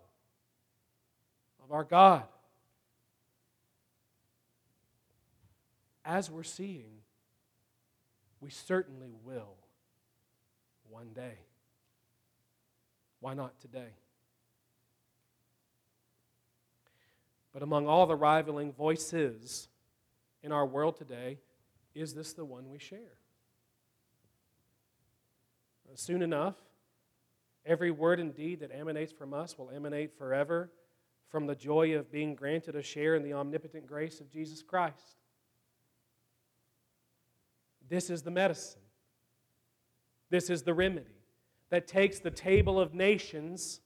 of 1.63 1.71
our 1.71 1.83
God? 1.83 2.23
As 6.07 6.31
we're 6.31 6.43
seeing, 6.43 7.01
we 8.39 8.49
certainly 8.49 9.11
will 9.25 9.57
one 10.89 11.09
day. 11.13 11.39
Why 13.19 13.33
not 13.33 13.59
today? 13.59 13.91
But 17.51 17.61
among 17.61 17.87
all 17.87 18.05
the 18.05 18.15
rivaling 18.15 18.71
voices 18.71 19.67
in 20.41 20.53
our 20.53 20.65
world 20.65 20.95
today, 20.95 21.39
is 21.93 22.13
this 22.13 22.31
the 22.31 22.45
one 22.45 22.69
we 22.69 22.79
share? 22.79 23.17
Soon 25.95 26.21
enough, 26.21 26.55
every 27.65 27.91
word 27.91 28.21
and 28.21 28.33
deed 28.33 28.61
that 28.61 28.71
emanates 28.73 29.11
from 29.11 29.33
us 29.33 29.57
will 29.57 29.71
emanate 29.71 30.17
forever 30.17 30.71
from 31.27 31.47
the 31.47 31.55
joy 31.55 31.97
of 31.97 32.09
being 32.09 32.33
granted 32.33 32.77
a 32.77 32.81
share 32.81 33.15
in 33.15 33.23
the 33.23 33.33
omnipotent 33.33 33.87
grace 33.87 34.21
of 34.21 34.29
Jesus 34.29 34.61
Christ. 34.61 35.17
This 37.89 38.09
is 38.09 38.21
the 38.21 38.31
medicine. 38.31 38.81
This 40.29 40.49
is 40.49 40.63
the 40.63 40.73
remedy 40.73 41.05
that 41.69 41.87
takes 41.87 42.19
the 42.19 42.31
table 42.31 42.79
of 42.79 42.93
nations 42.93 43.81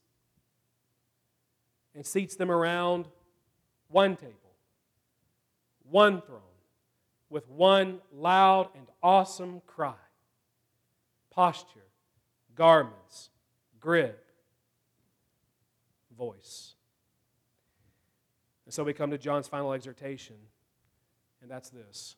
and 1.94 2.04
seats 2.04 2.36
them 2.36 2.50
around 2.50 3.06
one 3.88 4.16
table, 4.16 4.34
one 5.88 6.22
throne, 6.22 6.40
with 7.28 7.48
one 7.48 8.00
loud 8.12 8.68
and 8.74 8.86
awesome 9.02 9.62
cry, 9.66 9.94
posture, 11.30 11.88
garments, 12.54 13.30
grip, 13.80 14.30
voice. 16.16 16.74
And 18.64 18.74
so 18.74 18.84
we 18.84 18.92
come 18.92 19.10
to 19.10 19.18
John's 19.18 19.48
final 19.48 19.72
exhortation, 19.72 20.36
and 21.40 21.50
that's 21.50 21.70
this 21.70 22.16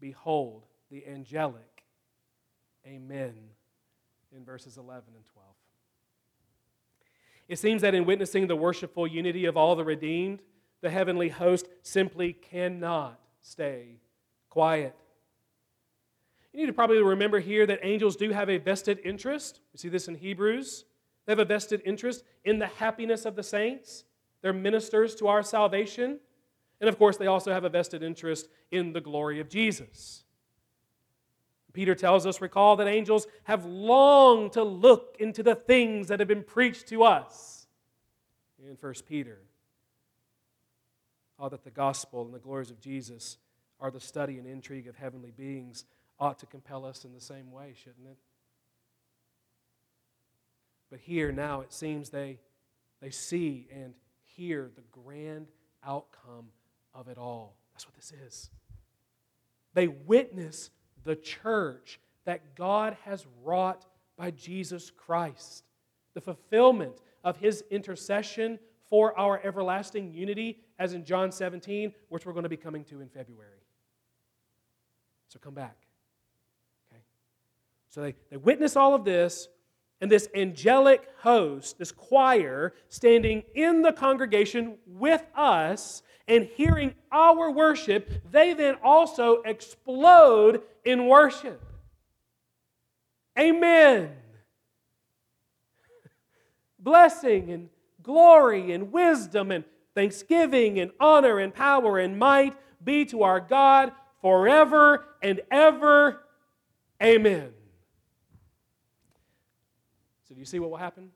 Behold 0.00 0.64
the 0.90 1.06
angelic 1.06 1.76
Amen 2.86 3.34
in 4.34 4.44
verses 4.44 4.76
11 4.76 5.02
and 5.14 5.24
12. 5.26 5.46
It 7.48 7.58
seems 7.58 7.82
that 7.82 7.94
in 7.94 8.04
witnessing 8.04 8.46
the 8.46 8.56
worshipful 8.56 9.06
unity 9.06 9.44
of 9.46 9.56
all 9.56 9.74
the 9.74 9.84
redeemed, 9.84 10.40
the 10.82 10.90
heavenly 10.90 11.28
host 11.28 11.66
simply 11.82 12.32
cannot 12.32 13.18
stay 13.40 14.00
quiet. 14.50 14.94
You 16.52 16.60
need 16.60 16.66
to 16.66 16.72
probably 16.72 17.02
remember 17.02 17.40
here 17.40 17.66
that 17.66 17.80
angels 17.82 18.16
do 18.16 18.30
have 18.30 18.48
a 18.48 18.58
vested 18.58 19.00
interest. 19.04 19.60
We 19.72 19.78
see 19.78 19.88
this 19.88 20.08
in 20.08 20.14
Hebrews. 20.14 20.84
They 21.26 21.32
have 21.32 21.38
a 21.38 21.44
vested 21.44 21.82
interest 21.84 22.24
in 22.44 22.58
the 22.58 22.66
happiness 22.66 23.24
of 23.24 23.36
the 23.36 23.42
saints. 23.42 24.04
They're 24.42 24.52
ministers 24.52 25.14
to 25.16 25.28
our 25.28 25.42
salvation. 25.42 26.20
And 26.80 26.88
of 26.88 26.98
course, 26.98 27.16
they 27.16 27.26
also 27.26 27.52
have 27.52 27.64
a 27.64 27.68
vested 27.68 28.02
interest 28.02 28.48
in 28.70 28.92
the 28.92 29.00
glory 29.00 29.40
of 29.40 29.48
Jesus. 29.48 30.24
Peter 31.76 31.94
tells 31.94 32.24
us, 32.24 32.40
recall 32.40 32.74
that 32.76 32.86
angels 32.86 33.26
have 33.44 33.66
longed 33.66 34.52
to 34.52 34.64
look 34.64 35.14
into 35.20 35.42
the 35.42 35.54
things 35.54 36.08
that 36.08 36.20
have 36.20 36.26
been 36.26 36.42
preached 36.42 36.86
to 36.86 37.02
us 37.02 37.66
in 38.58 38.78
1 38.80 38.94
Peter 39.06 39.40
how 41.38 41.50
that 41.50 41.64
the 41.64 41.70
gospel 41.70 42.24
and 42.24 42.32
the 42.32 42.38
glories 42.38 42.70
of 42.70 42.80
Jesus 42.80 43.36
are 43.78 43.90
the 43.90 44.00
study 44.00 44.38
and 44.38 44.46
intrigue 44.46 44.88
of 44.88 44.96
heavenly 44.96 45.30
beings 45.30 45.84
ought 46.18 46.38
to 46.38 46.46
compel 46.46 46.86
us 46.86 47.04
in 47.04 47.12
the 47.12 47.20
same 47.20 47.52
way, 47.52 47.74
shouldn't 47.76 48.06
it? 48.06 48.16
But 50.90 51.00
here 51.00 51.30
now 51.30 51.60
it 51.60 51.74
seems 51.74 52.08
they, 52.08 52.38
they 53.02 53.10
see 53.10 53.68
and 53.70 53.92
hear 54.24 54.70
the 54.74 54.84
grand 54.90 55.48
outcome 55.84 56.46
of 56.94 57.08
it 57.08 57.18
all. 57.18 57.58
That's 57.74 57.86
what 57.86 57.96
this 57.96 58.14
is. 58.26 58.48
They 59.74 59.88
witness 59.88 60.70
the 61.06 61.16
church 61.16 61.98
that 62.24 62.54
God 62.56 62.96
has 63.04 63.24
wrought 63.42 63.86
by 64.18 64.32
Jesus 64.32 64.90
Christ, 64.90 65.64
the 66.12 66.20
fulfillment 66.20 67.00
of 67.24 67.38
his 67.38 67.64
intercession 67.70 68.58
for 68.90 69.18
our 69.18 69.40
everlasting 69.44 70.12
unity, 70.12 70.58
as 70.78 70.92
in 70.92 71.04
John 71.04 71.32
17, 71.32 71.92
which 72.08 72.26
we're 72.26 72.32
going 72.32 72.42
to 72.42 72.48
be 72.48 72.56
coming 72.56 72.84
to 72.84 73.00
in 73.00 73.08
February. 73.08 73.62
So 75.28 75.38
come 75.38 75.54
back. 75.54 75.76
Okay? 76.90 77.00
So 77.88 78.02
they, 78.02 78.14
they 78.30 78.36
witness 78.36 78.76
all 78.76 78.94
of 78.94 79.04
this, 79.04 79.48
and 80.00 80.10
this 80.10 80.28
angelic 80.34 81.08
host, 81.20 81.78
this 81.78 81.90
choir, 81.90 82.74
standing 82.88 83.44
in 83.54 83.82
the 83.82 83.92
congregation 83.92 84.76
with 84.86 85.24
us 85.34 86.02
and 86.28 86.44
hearing 86.56 86.94
our 87.12 87.50
worship, 87.50 88.10
they 88.30 88.52
then 88.54 88.76
also 88.82 89.42
explode 89.42 90.62
in 90.84 91.06
worship. 91.06 91.62
Amen. 93.38 94.10
Blessing 96.78 97.50
and 97.50 97.68
glory 98.02 98.72
and 98.72 98.92
wisdom 98.92 99.50
and 99.50 99.64
thanksgiving 99.94 100.78
and 100.78 100.90
honor 101.00 101.38
and 101.38 101.54
power 101.54 101.98
and 101.98 102.18
might 102.18 102.54
be 102.82 103.04
to 103.06 103.22
our 103.22 103.40
God 103.40 103.92
forever 104.20 105.04
and 105.22 105.40
ever. 105.50 106.22
Amen. 107.02 107.50
So, 110.28 110.34
do 110.34 110.40
you 110.40 110.46
see 110.46 110.58
what 110.58 110.70
will 110.70 110.76
happen? 110.76 111.10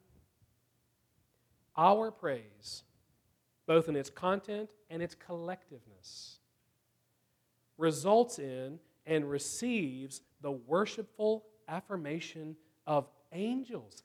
Our 1.76 2.10
praise, 2.10 2.82
both 3.70 3.88
in 3.88 3.94
its 3.94 4.10
content 4.10 4.68
and 4.90 5.00
its 5.00 5.14
collectiveness, 5.14 6.38
results 7.78 8.40
in 8.40 8.80
and 9.06 9.30
receives 9.30 10.22
the 10.40 10.50
worshipful 10.50 11.44
affirmation 11.68 12.56
of 12.84 13.06
angels. 13.32 14.02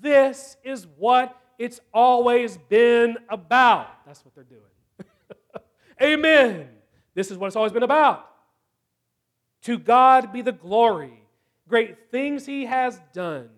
This 0.00 0.56
is 0.64 0.86
what 0.96 1.38
it's 1.58 1.78
always 1.92 2.56
been 2.70 3.18
about. 3.28 3.86
That's 4.06 4.24
what 4.24 4.34
they're 4.34 4.44
doing. 4.44 4.62
Amen. 6.02 6.70
This 7.12 7.30
is 7.30 7.36
what 7.36 7.48
it's 7.48 7.56
always 7.56 7.72
been 7.72 7.82
about. 7.82 8.26
To 9.64 9.78
God 9.78 10.32
be 10.32 10.40
the 10.40 10.52
glory, 10.52 11.22
great 11.68 12.10
things 12.10 12.46
He 12.46 12.64
has 12.64 12.98
done. 13.12 13.50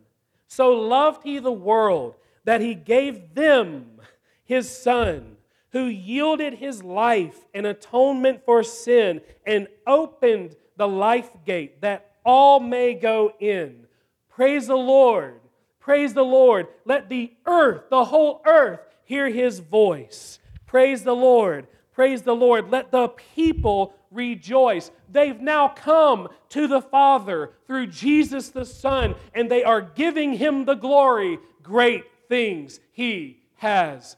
So 0.49 0.73
loved 0.73 1.23
He 1.23 1.39
the 1.39 1.53
world 1.53 2.17
that 2.43 2.61
He 2.61 2.75
gave 2.75 3.37
them 3.37 4.01
His 4.45 4.69
Son, 4.69 5.37
who 5.75 5.87
yielded 5.87 6.55
His 6.55 6.85
life 6.85 7.45
in 7.53 7.67
atonement 7.67 8.43
for 8.47 8.63
sin 8.63 9.21
and 9.45 9.67
opened 9.87 10.55
the 10.77 10.87
life 10.87 11.31
gate 11.45 11.81
that 11.81 12.13
all 12.25 12.61
may 12.61 12.95
go 12.95 13.33
in. 13.41 13.87
Praise 14.31 14.69
the 14.69 14.77
Lord. 14.77 15.41
Praise 15.81 16.15
the 16.15 16.25
Lord. 16.25 16.69
Let 16.85 17.09
the 17.09 17.33
earth, 17.45 17.91
the 17.91 18.05
whole 18.05 18.41
earth, 18.47 18.81
hear 19.05 19.29
his 19.29 19.59
voice. 19.59 20.39
Praise 20.65 21.03
the 21.03 21.15
Lord. 21.15 21.67
Praise 21.93 22.23
the 22.23 22.37
Lord. 22.37 22.71
Let 22.71 22.93
the 22.93 23.09
people 23.09 23.95
rejoice. 24.13 24.93
They've 25.11 25.41
now 25.41 25.69
come 25.69 26.29
to 26.51 26.69
the 26.69 26.83
Father 26.83 27.51
through 27.67 27.89
Jesus 27.89 28.49
the 28.51 28.65
Son, 28.65 29.17
and 29.35 29.51
they 29.51 29.65
are 29.65 29.83
giving 29.83 30.35
him 30.35 30.65
the 30.65 30.75
glory. 30.75 31.39
Great 31.63 32.05
things 32.29 32.79
he 32.93 33.43
has 33.57 34.17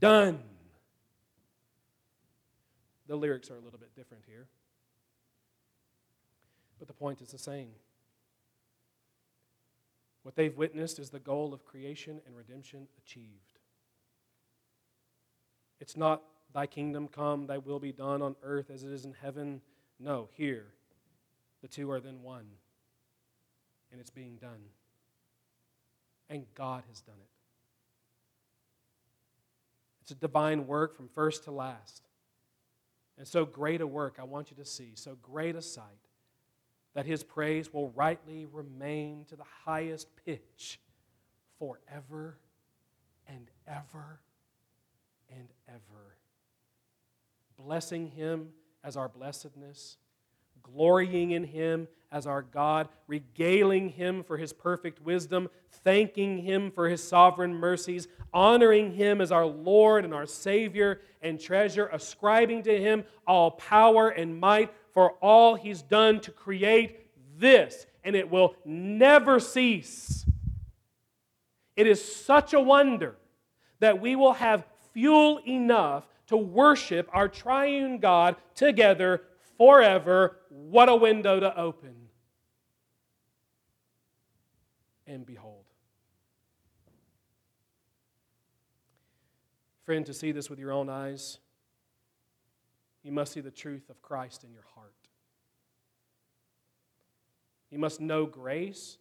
done. 0.00 0.38
The 3.08 3.16
lyrics 3.16 3.50
are 3.50 3.56
a 3.56 3.60
little 3.60 3.78
bit 3.78 3.94
different 3.94 4.24
here, 4.26 4.48
but 6.78 6.88
the 6.88 6.94
point 6.94 7.20
is 7.20 7.30
the 7.30 7.38
same. 7.38 7.70
What 10.22 10.34
they've 10.34 10.56
witnessed 10.56 10.98
is 10.98 11.10
the 11.10 11.20
goal 11.20 11.54
of 11.54 11.64
creation 11.64 12.20
and 12.26 12.36
redemption 12.36 12.88
achieved. 12.98 13.60
It's 15.78 15.96
not 15.96 16.22
thy 16.52 16.66
kingdom 16.66 17.06
come, 17.06 17.46
thy 17.46 17.58
will 17.58 17.78
be 17.78 17.92
done 17.92 18.22
on 18.22 18.34
earth 18.42 18.70
as 18.70 18.82
it 18.82 18.90
is 18.90 19.04
in 19.04 19.14
heaven. 19.22 19.60
No, 20.00 20.28
here, 20.32 20.66
the 21.62 21.68
two 21.68 21.90
are 21.92 22.00
then 22.00 22.22
one, 22.22 22.46
and 23.92 24.00
it's 24.00 24.10
being 24.10 24.36
done. 24.36 24.64
And 26.28 26.44
God 26.56 26.82
has 26.88 27.00
done 27.02 27.18
it. 27.20 27.30
It's 30.02 30.10
a 30.10 30.16
divine 30.16 30.66
work 30.66 30.96
from 30.96 31.08
first 31.08 31.44
to 31.44 31.52
last. 31.52 32.05
And 33.18 33.26
so 33.26 33.44
great 33.44 33.80
a 33.80 33.86
work 33.86 34.16
I 34.20 34.24
want 34.24 34.50
you 34.50 34.56
to 34.56 34.64
see, 34.64 34.92
so 34.94 35.16
great 35.22 35.56
a 35.56 35.62
sight, 35.62 35.84
that 36.94 37.06
his 37.06 37.22
praise 37.22 37.72
will 37.72 37.90
rightly 37.90 38.46
remain 38.46 39.24
to 39.28 39.36
the 39.36 39.44
highest 39.64 40.08
pitch 40.24 40.80
forever 41.58 42.38
and 43.28 43.50
ever 43.66 44.20
and 45.30 45.48
ever. 45.68 46.16
Blessing 47.56 48.08
him 48.08 48.50
as 48.84 48.96
our 48.96 49.08
blessedness, 49.08 49.96
glorying 50.74 51.32
in 51.32 51.44
him 51.44 51.88
as 52.12 52.26
our 52.26 52.42
God, 52.42 52.88
regaling 53.06 53.90
him 53.90 54.22
for 54.22 54.36
his 54.36 54.52
perfect 54.52 55.02
wisdom, 55.02 55.48
thanking 55.84 56.38
him 56.38 56.70
for 56.70 56.88
his 56.88 57.02
sovereign 57.02 57.54
mercies, 57.54 58.08
honoring 58.32 58.92
him 58.92 59.20
as 59.20 59.32
our 59.32 59.46
Lord 59.46 60.04
and 60.04 60.14
our 60.14 60.26
Savior 60.26 61.00
and 61.22 61.40
treasure, 61.40 61.88
ascribing 61.92 62.62
to 62.64 62.80
him 62.80 63.04
all 63.26 63.50
power 63.52 64.08
and 64.08 64.38
might 64.38 64.72
for 64.92 65.12
all 65.20 65.56
he's 65.56 65.82
done 65.82 66.20
to 66.20 66.30
create 66.30 67.00
this, 67.38 67.86
and 68.04 68.16
it 68.16 68.30
will 68.30 68.54
never 68.64 69.40
cease. 69.40 70.24
It 71.76 71.86
is 71.86 72.02
such 72.02 72.54
a 72.54 72.60
wonder 72.60 73.16
that 73.80 74.00
we 74.00 74.16
will 74.16 74.32
have 74.32 74.64
fuel 74.92 75.40
enough 75.46 76.06
to 76.28 76.36
worship 76.36 77.08
our 77.12 77.28
triune 77.28 77.98
God 77.98 78.36
together 78.54 79.22
forever. 79.56 80.36
What 80.48 80.88
a 80.88 80.96
window 80.96 81.40
to 81.40 81.58
open! 81.58 81.94
And 85.06 85.24
behold. 85.24 85.64
Friend, 89.84 90.04
to 90.04 90.12
see 90.12 90.32
this 90.32 90.50
with 90.50 90.58
your 90.58 90.72
own 90.72 90.88
eyes, 90.88 91.38
you 93.04 93.12
must 93.12 93.32
see 93.32 93.40
the 93.40 93.52
truth 93.52 93.88
of 93.88 94.02
Christ 94.02 94.42
in 94.42 94.52
your 94.52 94.64
heart. 94.74 94.92
You 97.70 97.78
must 97.78 98.00
know 98.00 98.26
grace 98.26 98.98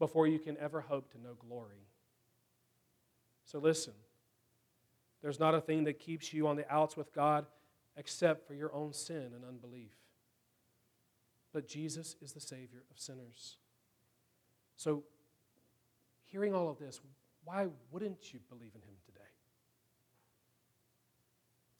before 0.00 0.26
you 0.26 0.40
can 0.40 0.56
ever 0.58 0.80
hope 0.80 1.12
to 1.12 1.20
know 1.20 1.34
glory. 1.38 1.86
So 3.44 3.58
listen. 3.58 3.92
There's 5.22 5.40
not 5.40 5.54
a 5.54 5.60
thing 5.60 5.84
that 5.84 5.98
keeps 5.98 6.34
you 6.34 6.46
on 6.48 6.56
the 6.56 6.70
outs 6.70 6.98
with 6.98 7.10
God 7.14 7.46
except 7.96 8.46
for 8.46 8.54
your 8.54 8.74
own 8.74 8.92
sin 8.92 9.32
and 9.34 9.44
unbelief. 9.44 9.92
But 11.52 11.68
Jesus 11.68 12.16
is 12.20 12.32
the 12.32 12.40
Savior 12.40 12.82
of 12.90 12.98
sinners. 12.98 13.56
So, 14.76 15.04
hearing 16.24 16.54
all 16.54 16.68
of 16.68 16.78
this, 16.78 17.00
why 17.44 17.68
wouldn't 17.92 18.32
you 18.32 18.40
believe 18.48 18.72
in 18.74 18.82
Him 18.82 18.96
today? 19.06 19.20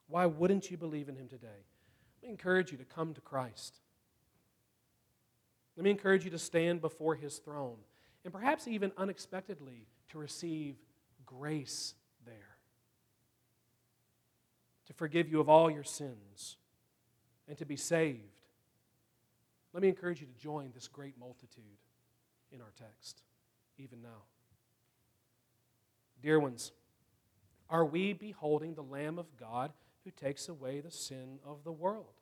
Why 0.07 0.27
wouldn't 0.27 0.71
you 0.71 0.77
believe 0.77 1.09
in 1.09 1.17
Him 1.17 1.29
today? 1.29 1.65
Let 2.23 2.29
me 2.29 2.31
encourage 2.31 2.71
you 2.71 2.79
to 2.79 2.85
come 2.85 3.15
to 3.15 3.21
Christ. 3.21 3.81
Let 5.77 5.85
me 5.85 5.91
encourage 5.91 6.25
you 6.25 6.31
to 6.31 6.39
stand 6.39 6.81
before 6.81 7.17
His 7.17 7.39
throne 7.39 7.79
and 8.25 8.33
perhaps 8.33 8.69
even 8.69 8.93
unexpectedly 8.97 9.87
to 10.11 10.19
receive 10.19 10.77
grace 11.27 11.95
to 14.87 14.93
forgive 14.93 15.29
you 15.29 15.41
of 15.41 15.49
all 15.49 15.71
your 15.71 15.85
sins 15.85 16.57
and 17.49 17.57
to 17.59 17.65
be 17.65 17.77
saved. 17.77 18.21
Let 19.73 19.83
me 19.83 19.89
encourage 19.89 20.21
you 20.21 20.27
to 20.27 20.43
join 20.43 20.71
this 20.75 20.89
great 20.89 21.19
multitude 21.19 21.65
in 22.53 22.61
our 22.61 22.73
text, 22.79 23.23
even 23.79 24.03
now. 24.03 24.23
Dear 26.23 26.39
ones, 26.39 26.73
are 27.69 27.85
we 27.85 28.13
beholding 28.13 28.75
the 28.75 28.83
Lamb 28.83 29.19
of 29.19 29.37
God 29.37 29.73
who 30.05 30.11
takes 30.11 30.49
away 30.49 30.81
the 30.81 30.91
sin 30.91 31.39
of 31.45 31.65
the 31.65 31.73
world? 31.73 32.15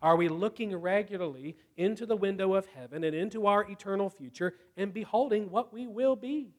Are 0.00 0.16
we 0.16 0.28
looking 0.28 0.74
regularly 0.76 1.56
into 1.76 2.06
the 2.06 2.16
window 2.16 2.54
of 2.54 2.66
heaven 2.66 3.04
and 3.04 3.14
into 3.14 3.46
our 3.46 3.68
eternal 3.68 4.10
future 4.10 4.54
and 4.76 4.92
beholding 4.92 5.50
what 5.50 5.72
we 5.72 5.86
will 5.86 6.16
be? 6.16 6.54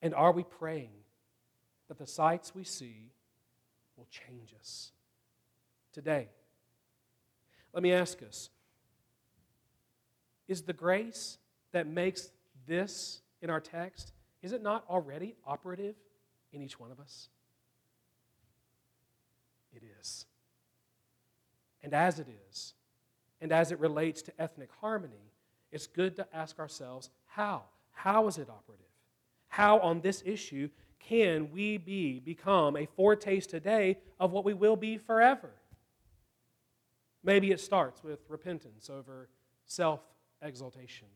And 0.00 0.14
are 0.14 0.32
we 0.32 0.42
praying 0.42 1.03
that 1.88 1.98
the 1.98 2.06
sights 2.06 2.54
we 2.54 2.64
see 2.64 3.10
will 3.96 4.06
change 4.10 4.54
us 4.58 4.92
today? 5.92 6.28
Let 7.72 7.82
me 7.82 7.92
ask 7.92 8.22
us 8.22 8.50
Is 10.48 10.62
the 10.62 10.72
grace 10.72 11.38
that 11.72 11.86
makes 11.86 12.30
this 12.66 13.20
in 13.42 13.50
our 13.50 13.60
text, 13.60 14.12
is 14.42 14.52
it 14.52 14.62
not 14.62 14.84
already 14.88 15.34
operative 15.46 15.96
in 16.52 16.62
each 16.62 16.78
one 16.80 16.90
of 16.90 17.00
us? 17.00 17.28
It 19.74 19.82
is. 20.00 20.24
And 21.82 21.92
as 21.92 22.18
it 22.18 22.28
is, 22.50 22.74
and 23.40 23.52
as 23.52 23.72
it 23.72 23.78
relates 23.78 24.22
to 24.22 24.32
ethnic 24.40 24.70
harmony, 24.80 25.32
it's 25.70 25.86
good 25.86 26.16
to 26.16 26.26
ask 26.32 26.58
ourselves 26.58 27.10
how? 27.26 27.64
How 27.90 28.26
is 28.28 28.38
it 28.38 28.48
operative? 28.48 28.84
how 29.54 29.78
on 29.78 30.00
this 30.00 30.20
issue 30.26 30.68
can 31.08 31.50
we 31.52 31.76
be 31.76 32.18
become 32.20 32.76
a 32.76 32.86
foretaste 32.86 33.50
today 33.50 33.98
of 34.18 34.32
what 34.32 34.44
we 34.44 34.54
will 34.54 34.76
be 34.76 34.96
forever? 34.98 35.50
Maybe 37.22 37.50
it 37.50 37.60
starts 37.60 38.02
with 38.02 38.20
repentance 38.28 38.90
over 38.90 39.28
self 39.66 40.00
exaltation. 40.42 41.08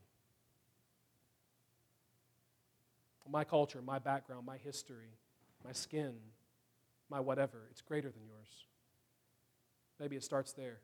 My 3.30 3.44
culture, 3.44 3.82
my 3.82 3.98
background, 3.98 4.46
my 4.46 4.56
history, 4.56 5.18
my 5.62 5.72
skin, 5.72 6.14
my 7.10 7.20
whatever, 7.20 7.68
it's 7.70 7.82
greater 7.82 8.10
than 8.10 8.22
yours. 8.24 8.64
Maybe 10.00 10.16
it 10.16 10.24
starts 10.24 10.52
there. 10.52 10.78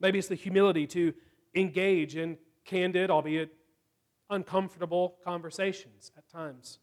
Maybe 0.00 0.18
it's 0.18 0.28
the 0.28 0.34
humility 0.34 0.86
to 0.88 1.12
engage 1.54 2.16
in 2.16 2.38
candid, 2.64 3.10
albeit 3.10 3.50
uncomfortable 4.30 5.16
conversations 5.24 6.12
at 6.16 6.28
times. 6.28 6.78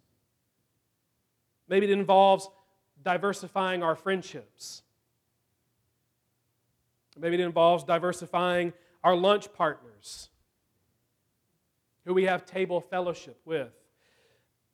Maybe 1.68 1.86
it 1.86 1.92
involves 1.92 2.50
diversifying 3.04 3.84
our 3.84 3.96
friendships. 3.96 4.82
Maybe 7.18 7.36
it 7.36 7.42
involves 7.42 7.84
diversifying 7.84 8.74
our 9.04 9.16
lunch 9.16 9.54
partners 9.54 10.30
who 12.06 12.14
we 12.14 12.26
have 12.26 12.46
table 12.46 12.82
fellowship 12.82 13.40
with. 13.46 13.72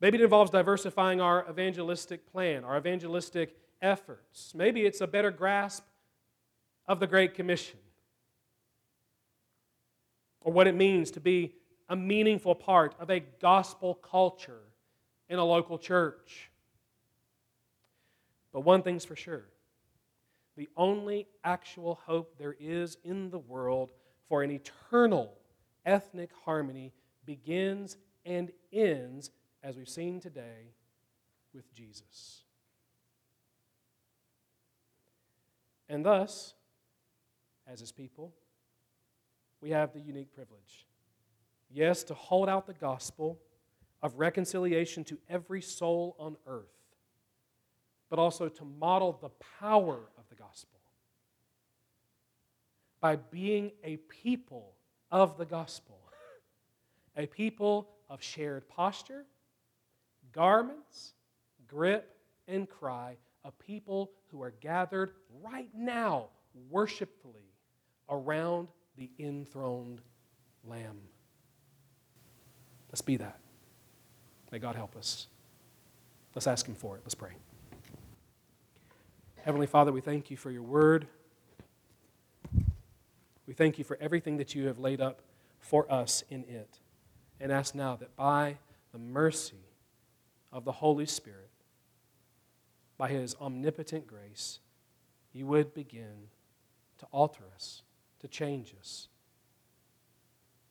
Maybe 0.00 0.18
it 0.18 0.24
involves 0.24 0.50
diversifying 0.50 1.20
our 1.20 1.46
evangelistic 1.50 2.30
plan, 2.30 2.64
our 2.64 2.76
evangelistic 2.76 3.56
efforts. 3.82 4.54
Maybe 4.54 4.82
it's 4.82 5.00
a 5.00 5.06
better 5.06 5.30
grasp 5.30 5.84
of 6.86 7.00
the 7.00 7.06
Great 7.06 7.34
Commission 7.34 7.78
or 10.40 10.52
what 10.52 10.66
it 10.66 10.74
means 10.74 11.10
to 11.12 11.20
be 11.20 11.54
a 11.88 11.96
meaningful 11.96 12.54
part 12.54 12.94
of 12.98 13.10
a 13.10 13.20
gospel 13.20 13.94
culture 13.94 14.62
in 15.28 15.38
a 15.38 15.44
local 15.44 15.78
church. 15.78 16.50
But 18.52 18.60
one 18.60 18.82
thing's 18.82 19.04
for 19.04 19.16
sure 19.16 19.44
the 20.56 20.68
only 20.76 21.26
actual 21.44 22.00
hope 22.06 22.38
there 22.38 22.56
is 22.58 22.96
in 23.04 23.30
the 23.30 23.38
world 23.38 23.90
for 24.28 24.42
an 24.42 24.50
eternal 24.50 25.36
ethnic 25.84 26.30
harmony 26.44 26.92
begins 27.26 27.98
and 28.24 28.50
ends, 28.72 29.30
as 29.62 29.76
we've 29.76 29.88
seen 29.88 30.18
today, 30.18 30.72
with 31.52 31.72
Jesus. 31.74 32.42
And 35.88 36.04
thus, 36.04 36.54
as 37.66 37.80
his 37.80 37.92
people, 37.92 38.32
we 39.60 39.70
have 39.70 39.92
the 39.92 40.00
unique 40.00 40.32
privilege 40.34 40.85
Yes, 41.70 42.04
to 42.04 42.14
hold 42.14 42.48
out 42.48 42.66
the 42.66 42.74
gospel 42.74 43.38
of 44.02 44.18
reconciliation 44.18 45.04
to 45.04 45.18
every 45.28 45.60
soul 45.60 46.16
on 46.18 46.36
earth, 46.46 46.66
but 48.08 48.18
also 48.18 48.48
to 48.48 48.64
model 48.64 49.18
the 49.20 49.30
power 49.60 50.00
of 50.16 50.28
the 50.28 50.36
gospel 50.36 50.80
by 53.00 53.16
being 53.16 53.72
a 53.84 53.96
people 54.08 54.74
of 55.10 55.36
the 55.38 55.44
gospel, 55.44 55.98
a 57.16 57.26
people 57.26 57.88
of 58.08 58.22
shared 58.22 58.68
posture, 58.68 59.24
garments, 60.32 61.14
grip, 61.66 62.16
and 62.48 62.68
cry, 62.68 63.16
a 63.44 63.50
people 63.52 64.10
who 64.30 64.42
are 64.42 64.52
gathered 64.60 65.12
right 65.42 65.70
now 65.74 66.26
worshipfully 66.70 67.52
around 68.08 68.68
the 68.96 69.10
enthroned 69.18 70.00
Lamb. 70.64 70.98
Let's 72.96 73.02
be 73.02 73.18
that. 73.18 73.38
May 74.50 74.58
God 74.58 74.74
help 74.74 74.96
us. 74.96 75.26
Let's 76.34 76.46
ask 76.46 76.66
Him 76.66 76.74
for 76.74 76.96
it. 76.96 77.02
Let's 77.04 77.14
pray. 77.14 77.32
Heavenly 79.42 79.66
Father, 79.66 79.92
we 79.92 80.00
thank 80.00 80.30
you 80.30 80.38
for 80.38 80.50
your 80.50 80.62
word. 80.62 81.06
We 83.46 83.52
thank 83.52 83.76
you 83.76 83.84
for 83.84 83.98
everything 84.00 84.38
that 84.38 84.54
you 84.54 84.68
have 84.68 84.78
laid 84.78 85.02
up 85.02 85.20
for 85.60 85.92
us 85.92 86.24
in 86.30 86.44
it. 86.44 86.78
And 87.38 87.52
ask 87.52 87.74
now 87.74 87.96
that 87.96 88.16
by 88.16 88.56
the 88.92 88.98
mercy 88.98 89.66
of 90.50 90.64
the 90.64 90.72
Holy 90.72 91.04
Spirit, 91.04 91.50
by 92.96 93.10
His 93.10 93.36
omnipotent 93.42 94.06
grace, 94.06 94.60
you 95.34 95.46
would 95.46 95.74
begin 95.74 96.30
to 96.96 97.06
alter 97.12 97.42
us, 97.54 97.82
to 98.20 98.26
change 98.26 98.74
us, 98.80 99.08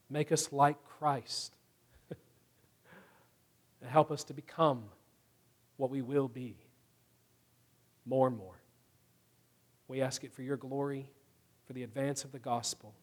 make 0.09 0.31
us 0.31 0.51
like 0.51 0.83
Christ, 0.83 1.55
and 3.85 3.91
help 3.91 4.09
us 4.09 4.23
to 4.23 4.33
become 4.33 4.85
what 5.77 5.91
we 5.91 6.01
will 6.01 6.27
be 6.27 6.57
more 8.03 8.27
and 8.27 8.35
more. 8.35 8.59
We 9.87 10.01
ask 10.01 10.23
it 10.23 10.33
for 10.33 10.41
your 10.41 10.57
glory, 10.57 11.07
for 11.67 11.73
the 11.73 11.83
advance 11.83 12.23
of 12.23 12.31
the 12.31 12.39
gospel, 12.39 12.95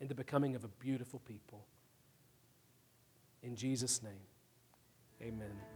and 0.00 0.08
the 0.08 0.14
becoming 0.14 0.56
of 0.56 0.64
a 0.64 0.68
beautiful 0.68 1.18
people. 1.28 1.66
In 3.42 3.54
Jesus' 3.54 4.02
name, 4.02 4.12
amen. 5.20 5.73